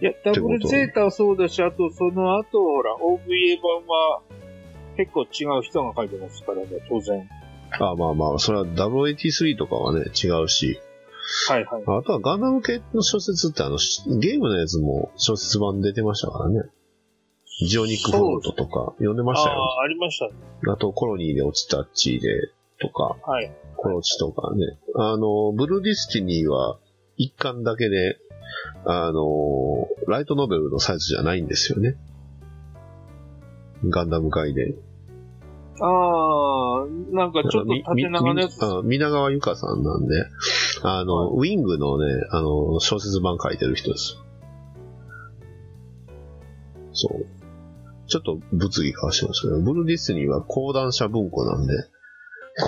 [0.00, 4.22] いや、ダブルゼータはそうだし、あと、その後、ほら、OVA 版は、
[4.96, 7.28] 結構違う人が書いてますからね、当然。
[7.80, 10.78] あまあまあ、それは083とかはね、違うし。
[11.48, 11.82] はいはい。
[11.82, 16.60] あとはガンダム系の小説ってあの、しゲームのやつも小説版出てましたからね。
[17.60, 19.56] ジオニックフロントとか読んでましたよ。
[19.56, 20.32] ああ、ありましたね。
[20.72, 22.50] あと、コロニーの落ちた地で
[22.80, 23.52] とか、はい。
[23.76, 24.76] コロチとかね。
[24.96, 26.78] あの、ブルーディスティニーは
[27.16, 28.18] 一巻だけで、
[28.84, 31.96] あの、ライトノベルのサイズじゃないんですよね。
[33.88, 34.74] ガンダム界で。
[35.80, 38.58] ああ、なんかちょっと縦長のやつ。
[38.84, 40.14] 皆川由香さんなんで、
[40.82, 44.16] あの、ウィングのね、あの、小説版書いてる人です。
[46.92, 47.43] そう。
[48.06, 51.74] ちょっと物議かわしてましたけど、ブルーディスニーは講談社文庫なんで、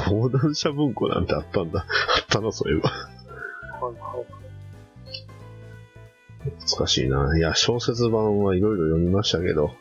[0.08, 1.80] 講談社文庫なんてあったんだ。
[1.80, 2.90] あったな、そういえば。
[6.78, 7.36] 難しいな。
[7.36, 9.72] いや、小説版はいろいろ読みましたけど、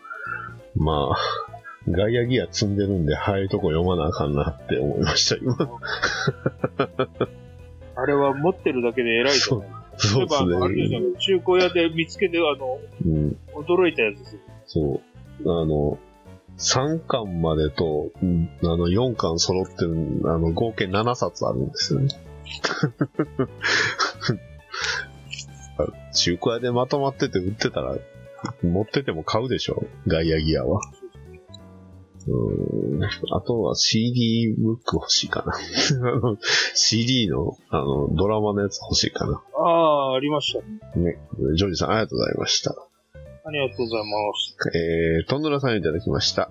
[0.76, 1.18] まあ、
[1.90, 5.56] ガイアギア積んでるんで、早いとこ読まなあかんなって思いました、今。
[7.98, 9.70] あれは持ってるだけで偉いと思う。
[9.98, 10.60] そうですね、
[11.18, 14.42] 中古屋で見つけて、あの、うん、驚いたやつですよ。
[14.66, 15.15] そう。
[15.42, 15.98] あの、
[16.58, 22.10] 3巻までと、うんあの、4巻揃ってる、あの、合計7冊あるんですよね。
[26.14, 27.98] 中古屋でまとまってて売ってたら、
[28.64, 30.80] 持ってても買うでしょガイアギアは。
[32.28, 33.04] うーん。
[33.04, 35.54] あとは CD ブック欲しいかな。
[36.74, 39.42] CD の、あの、ドラマのやつ欲しいかな。
[39.58, 40.60] ああ、ありました
[40.98, 41.14] ね。
[41.14, 41.20] ね。
[41.56, 42.85] ジョージさん、ありがとうございました。
[43.48, 44.76] ありがとうございます。
[44.76, 46.50] えー、トンドラさんいただきました。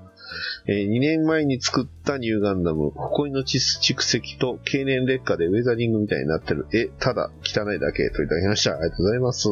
[0.68, 6.68] えー2年前に作ったニューガンダム、埃の蓄蓄積と経年劣化でウェザリングみたいになってる。
[6.72, 8.74] え、ただ汚いだけといただきました。
[8.74, 9.49] ありがとうございます。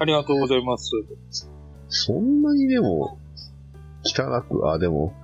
[0.00, 0.90] ありがとうございます。
[1.88, 3.18] そんなにでも、
[4.04, 5.14] 汚く、あ、でも、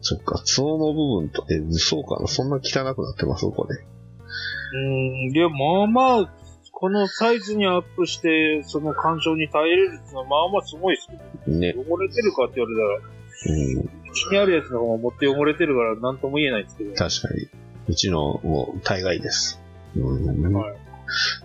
[0.00, 3.76] そっか、角の部分と、え、そうかな、そんな汚くなってますこれ。
[3.76, 6.41] うーん、いや、まあまあ、
[6.82, 11.08] このサイズにアップして、その干渉に耐えれるっていうのは、まあまあすごいです
[11.46, 11.74] けど、ね。
[11.78, 16.92] 汚れてるかって言われたら、うちにあるやつの方がもって汚れてるから、なんとも言えないんですけど。
[16.96, 17.48] 確かに。
[17.86, 19.62] うちの、もう、大概です。
[19.94, 20.76] うん、はい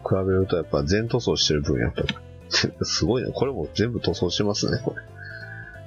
[0.08, 2.04] 比べるとやっぱ全塗装してる分やっぱ、
[2.84, 3.32] すごいね。
[3.32, 4.96] これも全部塗装してますね、こ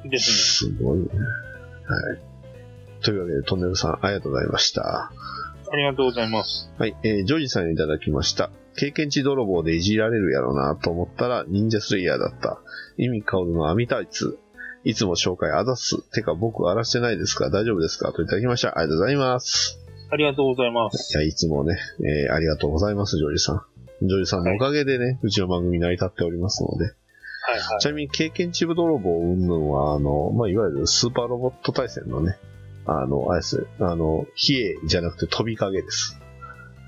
[0.04, 0.10] れ。
[0.10, 1.06] ですすごいね。
[1.06, 3.02] はい。
[3.02, 5.10] というわけで、トンネルさん、ありがとうございました。
[5.10, 5.70] ね。
[5.72, 6.70] ありがとうございます。
[6.78, 8.50] はい、えー、ジョージさんにいただきました。
[8.80, 12.62] 経験値泥棒でいじられるやろなと思ったら、忍者スレイヤーだった。
[12.96, 14.38] 意味香るの網タイツ。
[14.84, 16.00] いつも紹介あざっす。
[16.12, 17.50] てか僕荒らしてないですか？
[17.50, 18.10] 大丈夫ですか？
[18.14, 18.78] といただきました。
[18.78, 19.78] ありがとうございます。
[20.10, 21.14] ありがとうございます。
[21.14, 23.62] いや、いつもね、えー、ありがとうございます、ジョージさん。
[24.00, 26.84] ジョージさんのおかげでね、うちの番組成り立っておりますので。
[26.84, 27.80] はいはい。
[27.80, 32.38] ちなみに経験値泥棒云々は、あの、まあ、いわゆるスーパーロボット対戦のね、
[32.86, 36.18] あの、あれですあの、比叡じゃなくて飛び影です。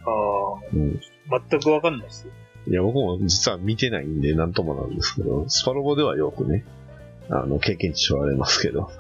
[0.07, 1.01] あうん。
[1.31, 2.29] あ、全くわかんないです。
[2.67, 6.65] いや、僕も実は見てないんで、なんともなんですけど、スパロボではよくね、
[7.29, 8.93] あの、経験値取られますけど、はい。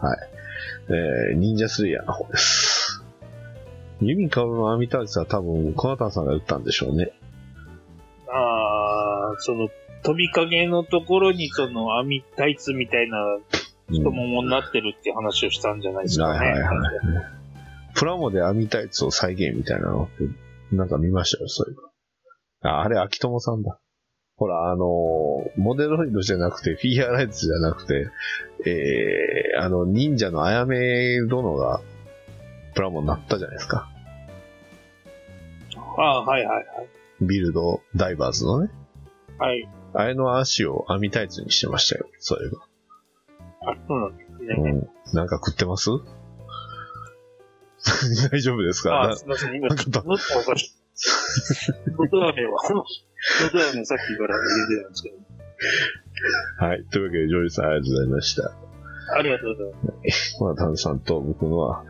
[0.88, 3.04] えー、忍者スレイヤーの方です。
[4.00, 7.12] ユミカオの網タイツは多分、コナタンさんが打ったんでしょうね。
[8.28, 9.68] ああ、その、
[10.02, 13.18] 飛び影のところにその網タイツみたいな
[13.90, 16.38] うん太ももになってるって話をしたんじゃないですかね。
[16.38, 16.72] はいはいはい
[17.94, 20.24] プラモで網タイツを再現みたいなのって、
[20.74, 21.82] なんか見ましたよ、そういうの。
[22.62, 23.78] あ、あれ、秋友さんだ。
[24.36, 28.08] ほら、あのーモデロイドじゃなくて、フィギュアライツじゃなくて、
[28.66, 31.80] えー、あの、忍者のあやめ殿が、
[32.74, 33.88] プラモになったじゃないですか。
[35.98, 36.66] ああ、はいはいはい。
[37.20, 38.70] ビルドダイバーズのね。
[39.38, 39.68] はい。
[39.94, 42.58] あれの足を網タイツにしてましたよ、そういえば。
[43.72, 44.54] あ、そうなんですね。
[44.58, 44.68] う
[45.12, 45.14] ん。
[45.14, 45.90] なんか食ってます？
[48.30, 49.02] 大丈夫ですか？
[49.10, 49.54] あすみません。
[49.56, 50.04] 今、ちょっとお
[50.44, 50.72] かしい。
[51.96, 55.16] 元飴は、元飴さっきから入れてるんですけど。
[56.66, 56.84] はい。
[56.84, 58.52] というわけで、ジョージさんありがとうございました。
[59.14, 60.42] ありがとうございます。
[60.42, 61.84] まあ、タンさんと僕のは、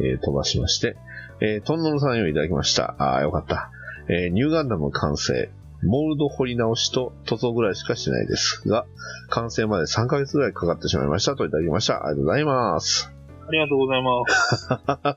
[0.00, 0.96] えー飛ばしまして、
[1.40, 2.94] えートンノルさんよりいただきました。
[2.98, 3.70] ああ、よかった。
[4.08, 5.50] えーニューガンダム完成。
[5.82, 8.84] モールド掘り直しと塗装ぐらいしかしてないですが、
[9.30, 12.04] 完成まで3ヶ月ぐらいかかってしまいましたといただきました。
[12.04, 13.12] ありがとうございます。
[13.46, 14.10] ありがとうございま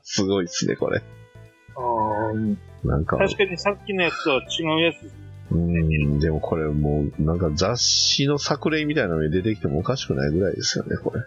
[0.22, 1.02] すごいですね、これ。
[1.74, 2.11] あー
[2.84, 5.10] なんか、確かにさっきのやつとは違うやつ。
[5.50, 11.22] うーん、でもこれもう、なんか雑誌の作例みたいなのに出てきてもおかしくないぐらいですよね、これ。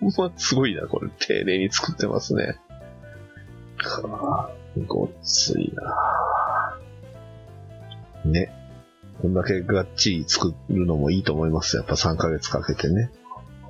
[0.00, 1.10] ほんますごいな、これ。
[1.18, 2.58] 丁寧に作ってますね。
[3.76, 4.50] か
[4.86, 6.78] ごっついな
[8.24, 8.52] ね。
[9.20, 11.76] こんだけがっちり作るのもいいと思います。
[11.76, 13.10] やっぱ3ヶ月かけてね。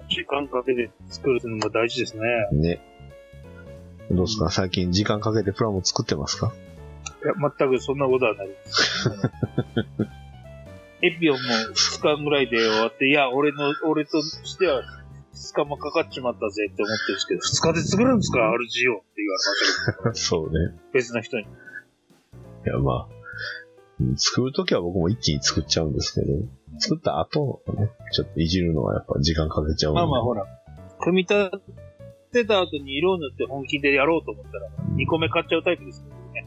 [0.09, 2.23] 時間かけて作るのが大事ですね。
[2.53, 2.90] ね。
[4.11, 4.51] どうですか？
[4.51, 6.53] 最近時間かけてプラモ作ってますか？
[7.23, 9.11] いや、全くそんなことはないです。
[11.03, 14.83] エピオンも2日ぐらいで終わって、いや、俺の、俺としては
[15.35, 20.79] 2日もかかっちまったぜって思ってるんですけど、2日で作るんですか ?RGO って言われましたけど、 そうね。
[20.93, 21.45] 別の人に。
[21.45, 21.47] い
[22.67, 23.15] や、まあ、
[24.01, 26.27] うん作るときは僕も一気に作っちゃうんですけど、
[26.79, 30.01] 作った後のね、ちょっといじるのはやっぱ時間かけちゃうんで。
[30.01, 30.47] まあまあほら、
[31.01, 31.51] 組み立
[32.31, 36.47] てた後に色を塗って本気でやろうと思ったら、2個目買っちゃうタイプですけどね。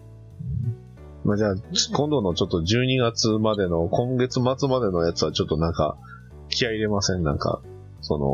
[1.25, 1.55] まあじゃあ、
[1.95, 5.97] 今度のちょっと12月までの、今月末までのやつはちょっとなんか、
[6.49, 7.23] 気合い入れません？
[7.23, 7.61] なんか、
[8.01, 8.33] その、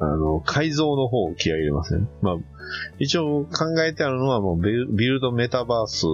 [0.00, 2.08] ああの、改造の方を気合い入れません？
[2.22, 2.36] まあ、
[2.98, 6.06] 一応考えてあるのはもうビルビルドメタバース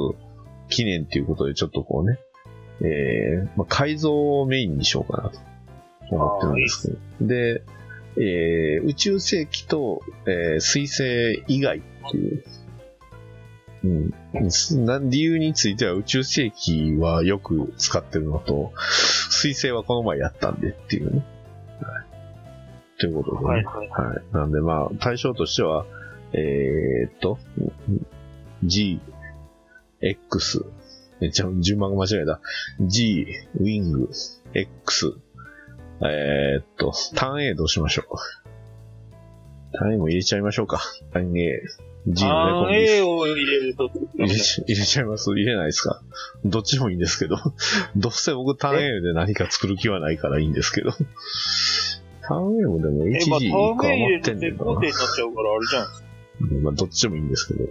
[0.68, 2.18] 記念っていうことでちょっとこうね、
[2.80, 5.38] えーまあ、改造をメインにしようかなと
[6.10, 7.26] 思ってるんですけど。
[7.26, 7.62] で、
[8.20, 12.44] えー宇宙世紀と、えー水星以外っていう、
[13.84, 13.88] う
[14.46, 14.98] んすな。
[15.00, 18.72] 理由については宇宙世紀はよく使ってるのと、
[19.30, 21.24] 水星はこの前やったんでっていうね。
[21.80, 23.00] はい。
[23.00, 23.44] ということでね。
[23.44, 23.88] はいはい。
[23.88, 24.22] はい。
[24.32, 25.86] なんでまあ、対象としては、
[26.32, 27.38] えーっと、
[28.64, 29.00] G、
[30.00, 30.64] X、
[31.20, 32.40] え、じゃ、順番が間違えた。
[32.80, 33.26] G、
[33.60, 34.10] ウィング、
[34.54, 35.18] X、
[36.00, 38.16] えーっと、ターン A どうしましょう？
[39.76, 40.80] ターン A も入れちゃいましょうか。
[41.12, 41.60] ターン A、
[42.06, 45.30] G のあーね、A を入れると、入れち入れちゃいます？
[45.30, 46.00] 入れないですか？
[46.44, 47.36] どっちもいいんですけど。
[47.96, 50.92] どうせ僕ターン A で何か作る気はないからいいんですけど。
[50.92, 57.64] ターン A もでも HG ターかン A 入れると余ってんねんな絶好点になっちゃうから、あれじゃんまあ、どっちでもいいんですけど。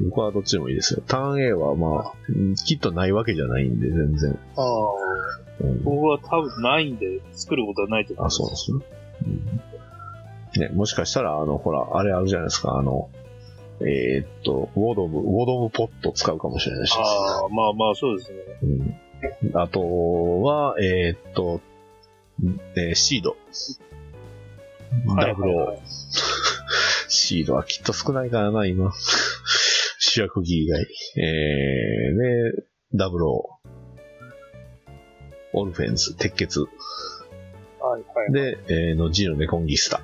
[0.00, 1.02] 僕はどっちでもいいですよ。
[1.06, 4.38] ターン A はまあ、うんきっとないわけじゃないんで、全然。
[4.56, 4.64] ああ。
[5.60, 8.36] うん、僕は多分ないんで、作ることはないと思いあ、ます。
[8.38, 8.78] そうですね。
[10.56, 13.08] うん、ね、もしかしたら、あの、ほら、あれあるじゃないですか、あの、
[13.80, 16.96] えーっと、ウォードム、ウォードムポット使うかもしれないし。
[16.98, 18.38] ああ、まあまあ、そうですね。
[19.42, 21.60] うん、あとは、えーっと、
[22.76, 23.36] えーシード。
[25.16, 25.78] ダブー。
[27.08, 28.92] シードはきっと少ないからな、今。
[30.14, 30.86] 主役機以外。
[31.16, 32.16] えー、
[32.56, 33.68] で、ダブルオー。
[35.54, 36.60] オルフェンズ、鉄血。
[36.60, 36.66] は
[37.98, 38.32] いはい。
[38.32, 40.02] で、えー、の G のネコンギスタ。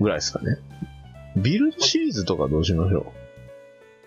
[0.00, 0.56] ぐらいですかね。
[1.36, 3.12] ビルドシリーズとかどうしましょ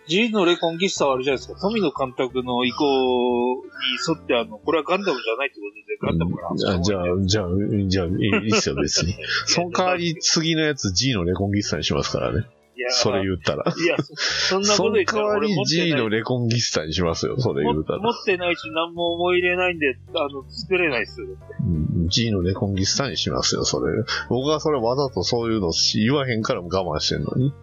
[0.07, 1.59] G のレコンギスタはあるじゃないですか。
[1.59, 3.61] 富野監督の意向に
[4.09, 7.47] 沿って、あの、これはガンダムじゃないってことで、ガンダムからうあじゃあ、じゃあ、
[7.87, 9.13] じゃあ、いいいいっすよ、別に。
[9.45, 12.47] その代わり次のやつ G のレコンギスタにしますからね。
[12.89, 13.63] それ言ったら。
[13.75, 17.99] いや、そそんなこそのと言ったら代わり俺持って G ないのレコンギスタにしますよ、それ言うたら。
[17.99, 21.27] も持ってないし、何も思い入れないんで、あの、作れないっすよ。
[21.61, 23.91] うん G のレコンギスタにしますよ、それ。
[24.29, 27.53] 僕はそれわざとそういうの言わへんからも我慢してんのに。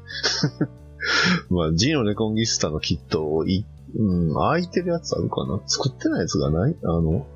[1.50, 3.64] まあ、G のレコンギスタのキットをい、
[3.96, 5.60] うん、空いてるやつあるかな？
[5.66, 6.76] 作ってないやつがない？
[6.82, 7.26] あの、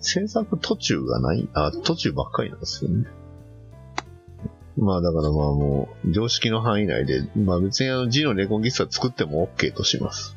[0.00, 1.48] 制作途中がない？
[1.54, 3.06] あ、途中ばっかりなんですよね。
[4.80, 10.36] まあだからまあもう、常識の範囲内で、まあ別にあの G のレコンギスタ作っても OK とします。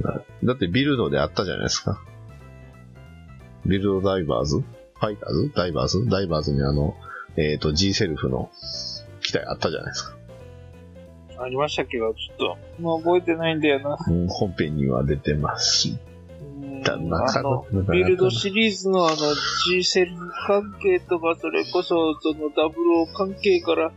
[0.00, 2.02] だだってビルドであったじゃないですか。
[3.64, 4.58] ビルドダイバーズ？
[4.58, 5.52] ファイターズ？
[5.54, 6.06] ダイバーズ？
[6.08, 6.96] ダイバーズにあの、
[7.36, 8.50] えっ、と G セルフの
[9.20, 10.16] 機体あったじゃないですか。
[11.38, 11.98] ありましたけ？
[11.98, 13.96] ど、ちょっと、もう覚えてないんだよな。
[14.08, 15.98] うん本編には出てますし。
[16.84, 19.16] あの、ビルドシリーズのあの
[19.66, 20.16] G セル
[20.46, 23.92] 関係とか、それこそそのダブル関係から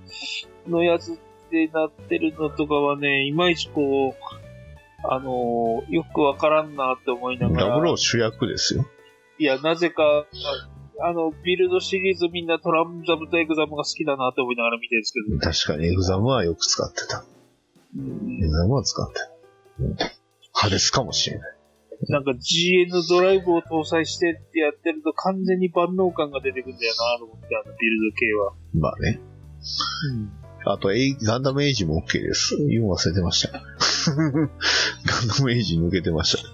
[0.68, 1.20] のやつ
[1.52, 7.68] でなってるのとかはね、いまいちこう、あのよくわからんなって思いながら。
[7.68, 8.86] ダブル主役ですよ。
[9.38, 10.26] いや、なぜか、あ
[11.02, 15.40] あの、ビルドシリーズみんなトランザムとエグザムが好きだなって思いながら見てるんですけど。
[15.40, 17.24] 確かにエグザムはよく使ってた。
[17.96, 19.32] うんエグザムは使ってた。
[19.80, 20.20] うん
[20.60, 21.59] 派ですかもしれない。
[22.08, 28.54] なんか GN ドライブを搭載してってやってると完全に万能感が出てくるんだよなと思って、あのビルド系は。
[28.74, 29.20] まあね。
[30.66, 32.56] あと、エイガンダムエイジも OK です。
[32.68, 33.60] 言うの忘れてました。
[33.60, 34.50] ガン
[35.28, 36.50] ダムエイジ抜けてました。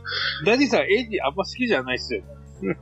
[0.46, 2.22] ダディさん、エイジあんま好きじゃないっすよ
[2.62, 2.78] ね。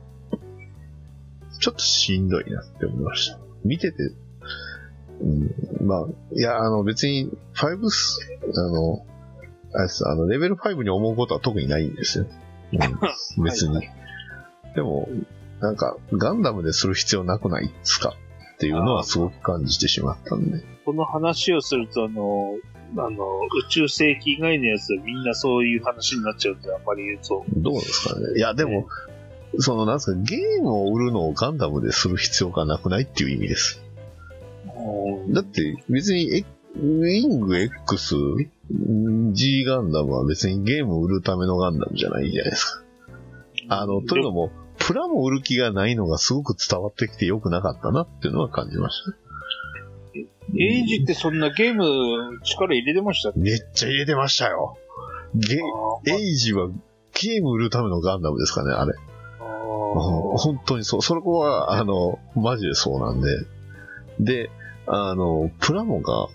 [1.60, 3.38] ちょっとしんどいなって思いました。
[3.64, 3.96] 見てて、
[5.20, 8.20] うん、まあ、いや、あの別に、5ス、
[8.56, 9.06] あの、
[9.72, 12.26] あれです、あの、レベル5に思うことは特にないんですよ。
[13.36, 13.76] うん、 別に。
[13.76, 13.90] はい
[14.74, 15.08] でも、
[15.60, 18.16] なんか、ガンダムでする必要なくないですか？
[18.54, 20.64] っていうのはすごく感じてしまったんで。
[20.84, 22.56] この話をすると、あの、
[22.96, 23.24] あの、
[23.66, 27.44] 宇宙世紀以外のやつはみんなそういう話になっちゃうんで、あんまり言うと。
[27.56, 28.36] どうですかね？
[28.36, 28.88] いや、でも、
[29.58, 33.80] その、なんですか、ゲームを売るのをガンダムでする必要がなくないっていう意味です。
[35.28, 36.44] だって、別に、え
[36.76, 38.16] ウィング X、
[39.32, 42.82] G ガンダムは別にゲームを売るためのガンダムじゃないじゃないですか。
[43.68, 49.16] あの、というのも、プラも売る気がないのがすごく伝わってきてよくなかったなっていうのは感じました。
[50.56, 54.76] エイジってそんなゲーム力入れてましためっちゃ入れてましたよ。
[55.34, 55.58] ゲ
[56.06, 56.68] エイジは
[57.12, 58.92] ゲーム売るためのガンダムですかね、あれ。
[59.40, 61.02] あうん本当にそう。
[61.02, 63.28] そこは、あの、マジでそうなんで。
[64.18, 64.50] で、
[64.86, 66.28] あの、プラモが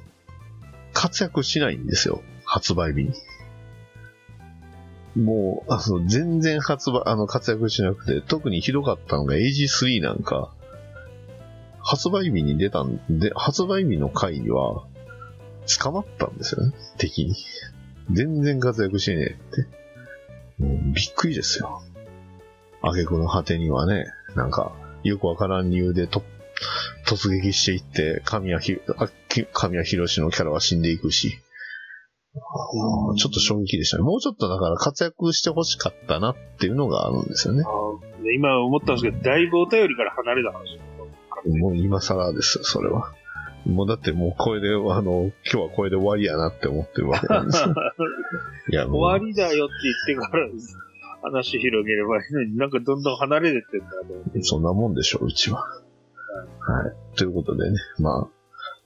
[0.99, 2.21] 活躍しないんですよ。
[2.43, 3.13] 発売日に。
[5.15, 10.53] もう、あの、全然発売、あの、活躍しなくて、特にひどかったのが AG3 なんか、
[11.81, 14.83] 発売日に出たんで、発売日の回には、
[15.81, 17.33] 捕まったんですよね、敵に。
[18.11, 20.61] 全然活躍しねえって。
[20.61, 21.81] もうびっくりですよ。
[22.81, 24.73] 挙句の果てにはね、なんか、
[25.03, 28.81] よくわからん理由で突撃していって、神谷ひ
[29.30, 31.39] 神谷博士のキャラは死んでいくし、
[33.17, 34.03] ちょっと衝撃でしたね。
[34.03, 37.63] もうちょっとだから活躍してほしかったなっていうのがあるんですよね。
[38.36, 40.80] 今思ったんですけど、だいぶお便りから離れた話。
[41.59, 43.13] もう今更ですよ、それは。
[43.65, 47.73] もうだってもうこれで、あの、今日はこれで終わりやなって思ってるわけなんですよ。
[48.71, 49.73] いや、終わりだよって
[50.07, 50.47] 言ってから
[51.23, 53.86] 話広げればいいのに、なんかどんどん離れてってんだ
[54.34, 54.43] と。
[54.43, 55.59] そんなもんでしょう、うちは。
[55.59, 55.75] は
[57.13, 57.17] い。
[57.17, 58.38] ということでね、まあ、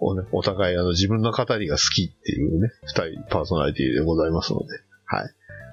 [0.04, 4.66] おね、お互いあの自分の語りが好きっていうね、二人パーソナリティでございますので、
[5.06, 5.30] はい。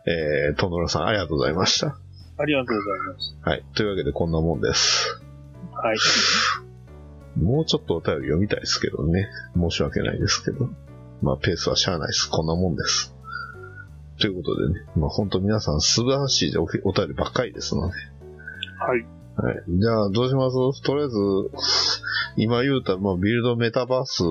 [0.06, 1.98] えー、トノラさんありがとうございました。
[2.38, 3.36] ありがとうございます。
[3.42, 3.64] はい。
[3.74, 5.20] というわけでこんなもんです。
[5.72, 5.98] はい。
[7.38, 9.28] もうちょっとお便り読みたいですけどね。
[9.54, 10.68] 申し訳ないですけど。
[11.22, 12.30] まあ、ペースはしゃあないです。
[12.30, 13.14] こんなもんです。
[14.20, 17.94] ということでね、まあ本当皆さん素晴らしいおお便りばっかりですので、
[18.78, 19.19] はい。
[19.36, 19.62] はい。
[19.68, 20.82] じゃあ、どうします？
[20.82, 21.16] とりあえず、
[22.36, 24.22] 今言うた、まあ、ビルドメタバース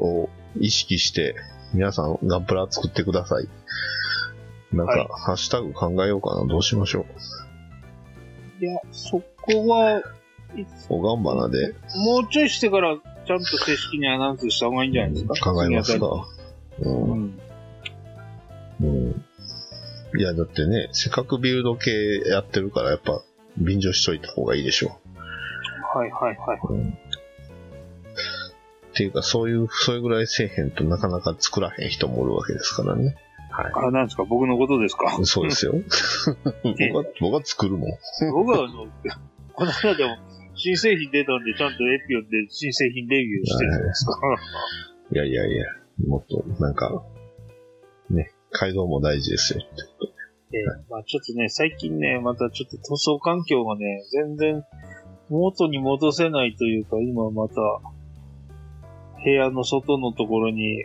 [0.00, 0.28] を
[0.58, 1.36] 意識して、
[1.74, 3.48] 皆さんガンプラ作ってください。
[4.74, 6.46] なんか、はいハッシュタグ考えようかな。
[6.46, 7.06] どうしましょ
[8.60, 8.64] う？
[8.64, 10.02] いや、そこは、
[10.88, 15.52] おがんばなでもうちょいしてから、ちゃんと正式にアナウンスした方がいいんじゃないですか？
[15.52, 16.06] 考えますか。
[16.80, 16.88] う。
[16.88, 17.40] うんん。
[18.80, 19.24] うん。
[20.18, 21.90] いや、だってね、せっかくビルド系
[22.26, 23.22] やってるから、やっぱ、
[23.58, 24.98] 便乗しといた方がいいでしょ
[25.94, 26.58] はいはいはい。
[26.68, 26.72] う。
[26.72, 26.88] うん。
[26.88, 26.92] っ
[28.94, 33.16] ていうか、そういう、それぐらいせえへんとなかなか作らへん人もおるわけですからね。
[33.50, 33.72] はい。
[33.88, 34.24] あ、なんですか？
[34.24, 35.18] 僕のことですか？
[35.24, 35.74] そうですよ。
[36.62, 37.90] 僕は、僕は作るもん。
[38.32, 38.86] 僕は、あの、
[39.52, 40.16] この間でも、
[40.54, 44.12] 新製品出たんで、ちゃんとエピオンで新製品レビューしてるじゃないですか。
[45.12, 45.64] いやいやいや、
[46.06, 47.02] もっと、なんか、
[48.10, 49.60] ね、改造も大事ですよ。
[49.60, 49.64] え
[50.08, 50.11] え
[50.90, 54.64] まあちょっとね、最近ね、またちょっと塗装環境がね、全然
[55.30, 57.54] 元に戻せないというか、今また、
[59.24, 60.82] 部屋の外のところに、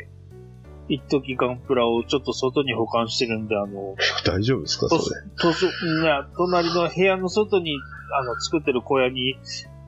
[0.89, 3.95] 一時ガンプラをちょっと外に保管してるんで、あの、
[4.25, 5.21] 大丈夫ですか、それ？
[5.35, 5.67] 塗装、
[6.01, 7.75] いや、隣の部屋の外に、
[8.17, 9.35] あの、作ってる小屋に、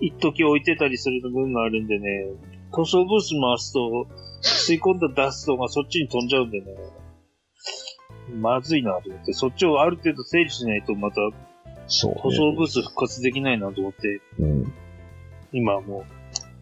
[0.01, 2.27] 一時置いてたりする部分があるんでね、
[2.73, 4.07] 塗装ブース回すと、
[4.41, 6.67] 吸い込んだダストがそっちに飛んじゃうんでね。
[8.36, 11.15] まずいなと思って、そっちをある程度整理しないとまた
[11.88, 12.21] そう、ね。
[12.21, 14.73] 塗装ブース復活できないなと思って、うん。
[15.51, 16.05] 今はも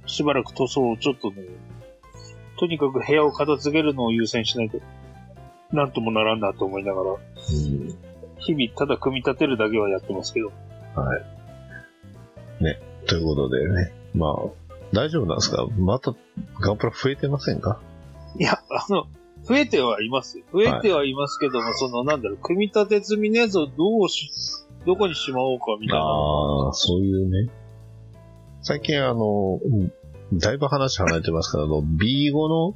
[0.06, 1.44] う、しばらく塗装をちょっとね、
[2.60, 4.80] とにかく部屋を片付けるのを優先しないと、
[5.72, 7.18] なんともならんなと思いながら、うん
[8.40, 10.52] 日々ただ組み立てるだけはやってますけど。
[10.96, 12.64] はい。
[12.64, 12.80] ね。
[13.08, 13.92] ということでね。
[14.14, 14.34] まあ、
[14.94, 15.68] 大丈夫なんですか？
[15.78, 16.14] また
[16.62, 17.82] ガンプラ増えてませんか？
[18.40, 19.08] いや、あの、
[19.48, 20.46] 増えてはいますよ。
[20.52, 24.30] 増えてはいますけども、その、なんだろう、組み立て済みのやつをどうし、
[24.86, 26.04] どこにしまおうかみたいな。
[26.04, 27.52] ああ、そういうね。
[28.62, 29.92] 最近あの、うん
[30.34, 32.76] だいぶ話離れてますから、あの、 B5 の、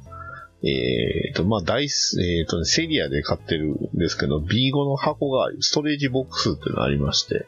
[0.64, 7.46] えっ、と、まあ、ダイス、えっ、とね、セリアで買ってるんですけど、B5 の箱が、ストレージボックスっていうのがありまして、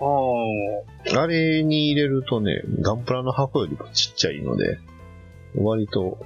[0.00, 4.78] ああれに入れるとね、ガンプラの箱よりもちっちゃいので、
[5.56, 6.18] 割と、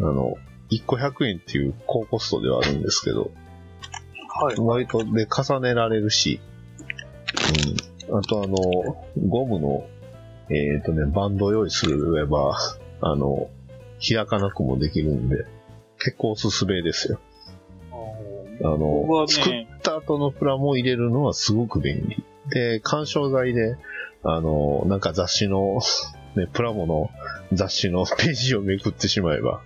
[0.00, 0.34] あの、
[0.70, 3.30] 1個100円っていう高コストではあるんですけど、
[4.40, 4.56] あ、はい。
[4.58, 6.40] 割とで重ねられるし、
[8.08, 8.18] うん。
[8.18, 8.56] あとあの、
[9.28, 9.86] ゴムの、
[10.50, 12.56] えっ、とね、バンドを用意すれば、
[13.00, 13.48] あの、
[14.06, 15.44] 開かなくもできるんで、
[15.98, 17.20] 結構おすすめですよ。
[18.60, 22.24] あの、僕は作っね、た後のプラモを入れるのはすごく便利。
[22.50, 23.76] で、干渉剤で、
[24.22, 25.80] あの、なんか雑誌の、
[26.36, 27.10] ね、プラモの
[27.52, 29.62] 雑誌のページをめくってしまえば、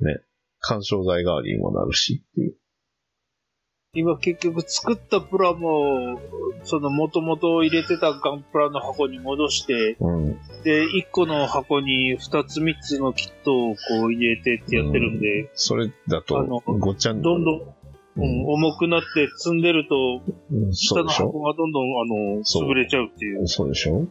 [0.00, 0.18] ね、
[0.60, 2.56] 干渉剤代わりにもなるしっていう。
[3.92, 6.20] 今結局作ったプラも、
[6.62, 10.38] その元々入れてたガンプラの箱に戻して、うん。
[10.62, 17.60] で、1個の箱に2つ3つのキットをこう入れてってやってるんで、それだとごっちゃん、どんどん、
[18.16, 23.48] うん、重くなって積んでると、うん下の箱がどんどん、あの、潰れちゃうっていう。
[23.48, 24.06] そうでしょ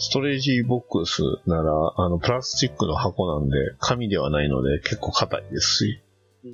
[0.00, 6.02] ストレージボックスなら、あの、プラスチックの箱なんで、紙ではないので、結構硬いですし、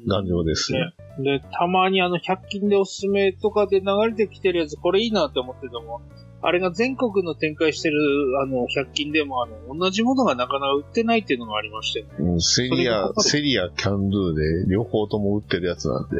[0.08, 0.94] 頑丈ですね。
[1.22, 6.02] で、たまにあの、100均でおすすめとかで流れてきてるやつ、これいいなって思ってても、
[6.42, 7.96] あれが全国の展開してる、
[8.42, 12.08] あの、100均でも、あの、同じものがなかなか売ってないっていうのがありまして、ね。
[12.18, 16.16] うんセリア、セリア、キャンドゥで、両方とも売ってるやつなんで、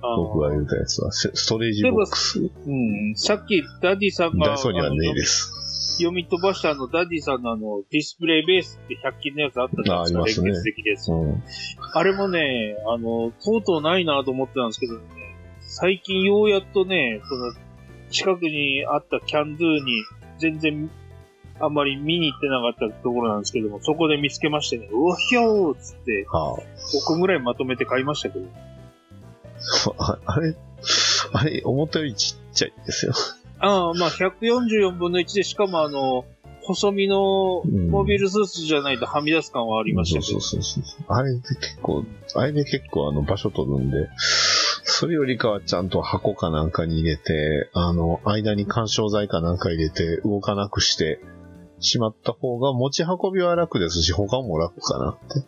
[0.00, 5.52] 僕が言ったやつは、セストレージボックス、うん、さっきダディさんが、ダイソーにはねえです。
[6.04, 11.12] 読み飛ばしたあの、ダディさんのあの、ディスプレイベースって100均のやつあったじゃないですか、連結できるやつ。
[11.12, 11.42] うん。
[11.92, 15.00] あれもね、あの、とうとうないなと思ってたんですけどね、
[15.60, 17.52] 最近ようやっとね、その、
[18.10, 20.04] 近くにあったキャンドゥに、
[20.38, 20.90] 全然、
[21.60, 26.60] あんまり見に行ってなかったところなんですけども、そこで見つけましてね、うわひょーっつって、は5
[27.06, 28.46] 個ぐらいまとめて買いましたけど、
[29.98, 30.54] あ、あれ、
[31.32, 33.12] あれ、思ったよりちっちゃいですよ。
[33.60, 36.24] ああ、まあ、144分の1で、しかもあの、
[36.62, 41.04] 細身のうんモビルスーツじゃないとはみ出す感はありましたけど、そうそうそうそう。
[41.08, 42.04] あれで結構、
[42.34, 44.08] あれで結構あの場所取るんで、
[44.84, 51.20] それよりかはちゃんと箱かなんかに入れて、あの、間に干渉剤かなんか入れて動かなくして
[51.80, 55.44] しまった方が持ち運びは楽ですし、他も楽かなって。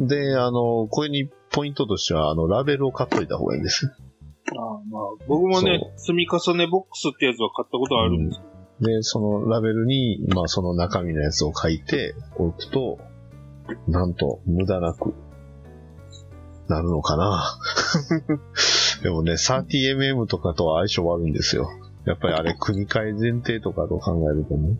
[0.00, 3.90] で、あの、これにポイントとしては、あの、ラベルを買っといた方がいいんです。
[4.52, 8.46] ああまあ、僕もね、積み重ねボックスってやつは買ったことあるんですけ
[8.86, 12.98] ど、で、そのラベルに、まあその中身のやつを書いておくと、
[13.88, 15.14] なんと無駄なく
[16.68, 17.58] なるのかな。
[19.02, 21.70] でもね、30mm とかとは相性悪いんですよ。
[22.04, 24.76] やっぱりあれ組み替え前提とかと考えるとね。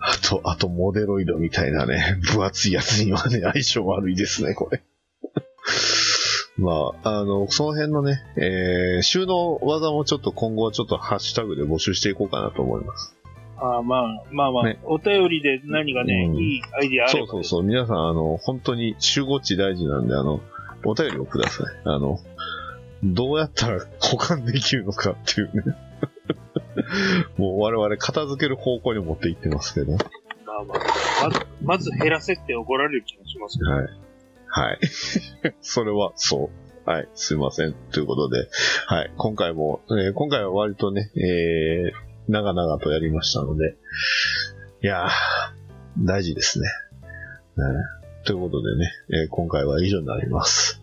[0.00, 4.82] あと、あとモデロイドみたいなね、分厚いやつにはね、相性悪いですね、これ。
[6.58, 13.16] まあ、あの、その辺のね、えー、収納技もちょっと今後はちょっとハッシュタグで募集していこうかなと思います。
[13.56, 17.62] ああまあ、まあまあ、ねお便りで何かね、うんいいアイディアあれば、そうそうそう。
[17.62, 20.40] 皆さん、あの、本当に集合値大事なんで、あの、
[20.84, 21.66] お便りをください。
[21.84, 22.18] あの、
[23.04, 25.76] どうやったら保管できるのかっていうね。
[27.38, 29.92] もう我々片付ける方向に持っていってますけど。
[29.92, 29.98] ま
[30.60, 30.78] あまあ、
[31.22, 33.88] まず、まず減らせって怒られる気がしますけど、はい。
[34.54, 34.78] はい。
[35.62, 36.50] それはそ
[36.86, 36.90] う。
[36.90, 37.08] はい。
[37.14, 37.74] すいません。
[37.90, 38.48] ということで、
[38.86, 39.12] はい。
[39.16, 41.92] 今回も、えー今回は割とね、えー、
[42.28, 43.76] 長々とやりましたので、
[44.82, 45.10] いやー、
[46.06, 46.68] 大事ですね。
[47.56, 47.64] ね
[48.24, 48.92] ということでね、
[49.22, 50.82] えー今回は以上になります。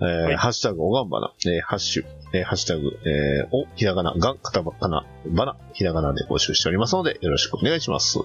[0.00, 8.18] えーいハッシュタグおがんばな、えーハッシュ、えーハッシュタグ、えーお、ひらがな、がん、カタカナ、ばな、ひらがなで募集しておりますので、よろしくお願いします。
[8.18, 8.24] お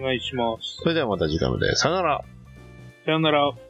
[0.00, 0.82] 願いします。
[0.82, 2.24] それではまた次回まで、さよなら。
[3.04, 3.65] さよなら。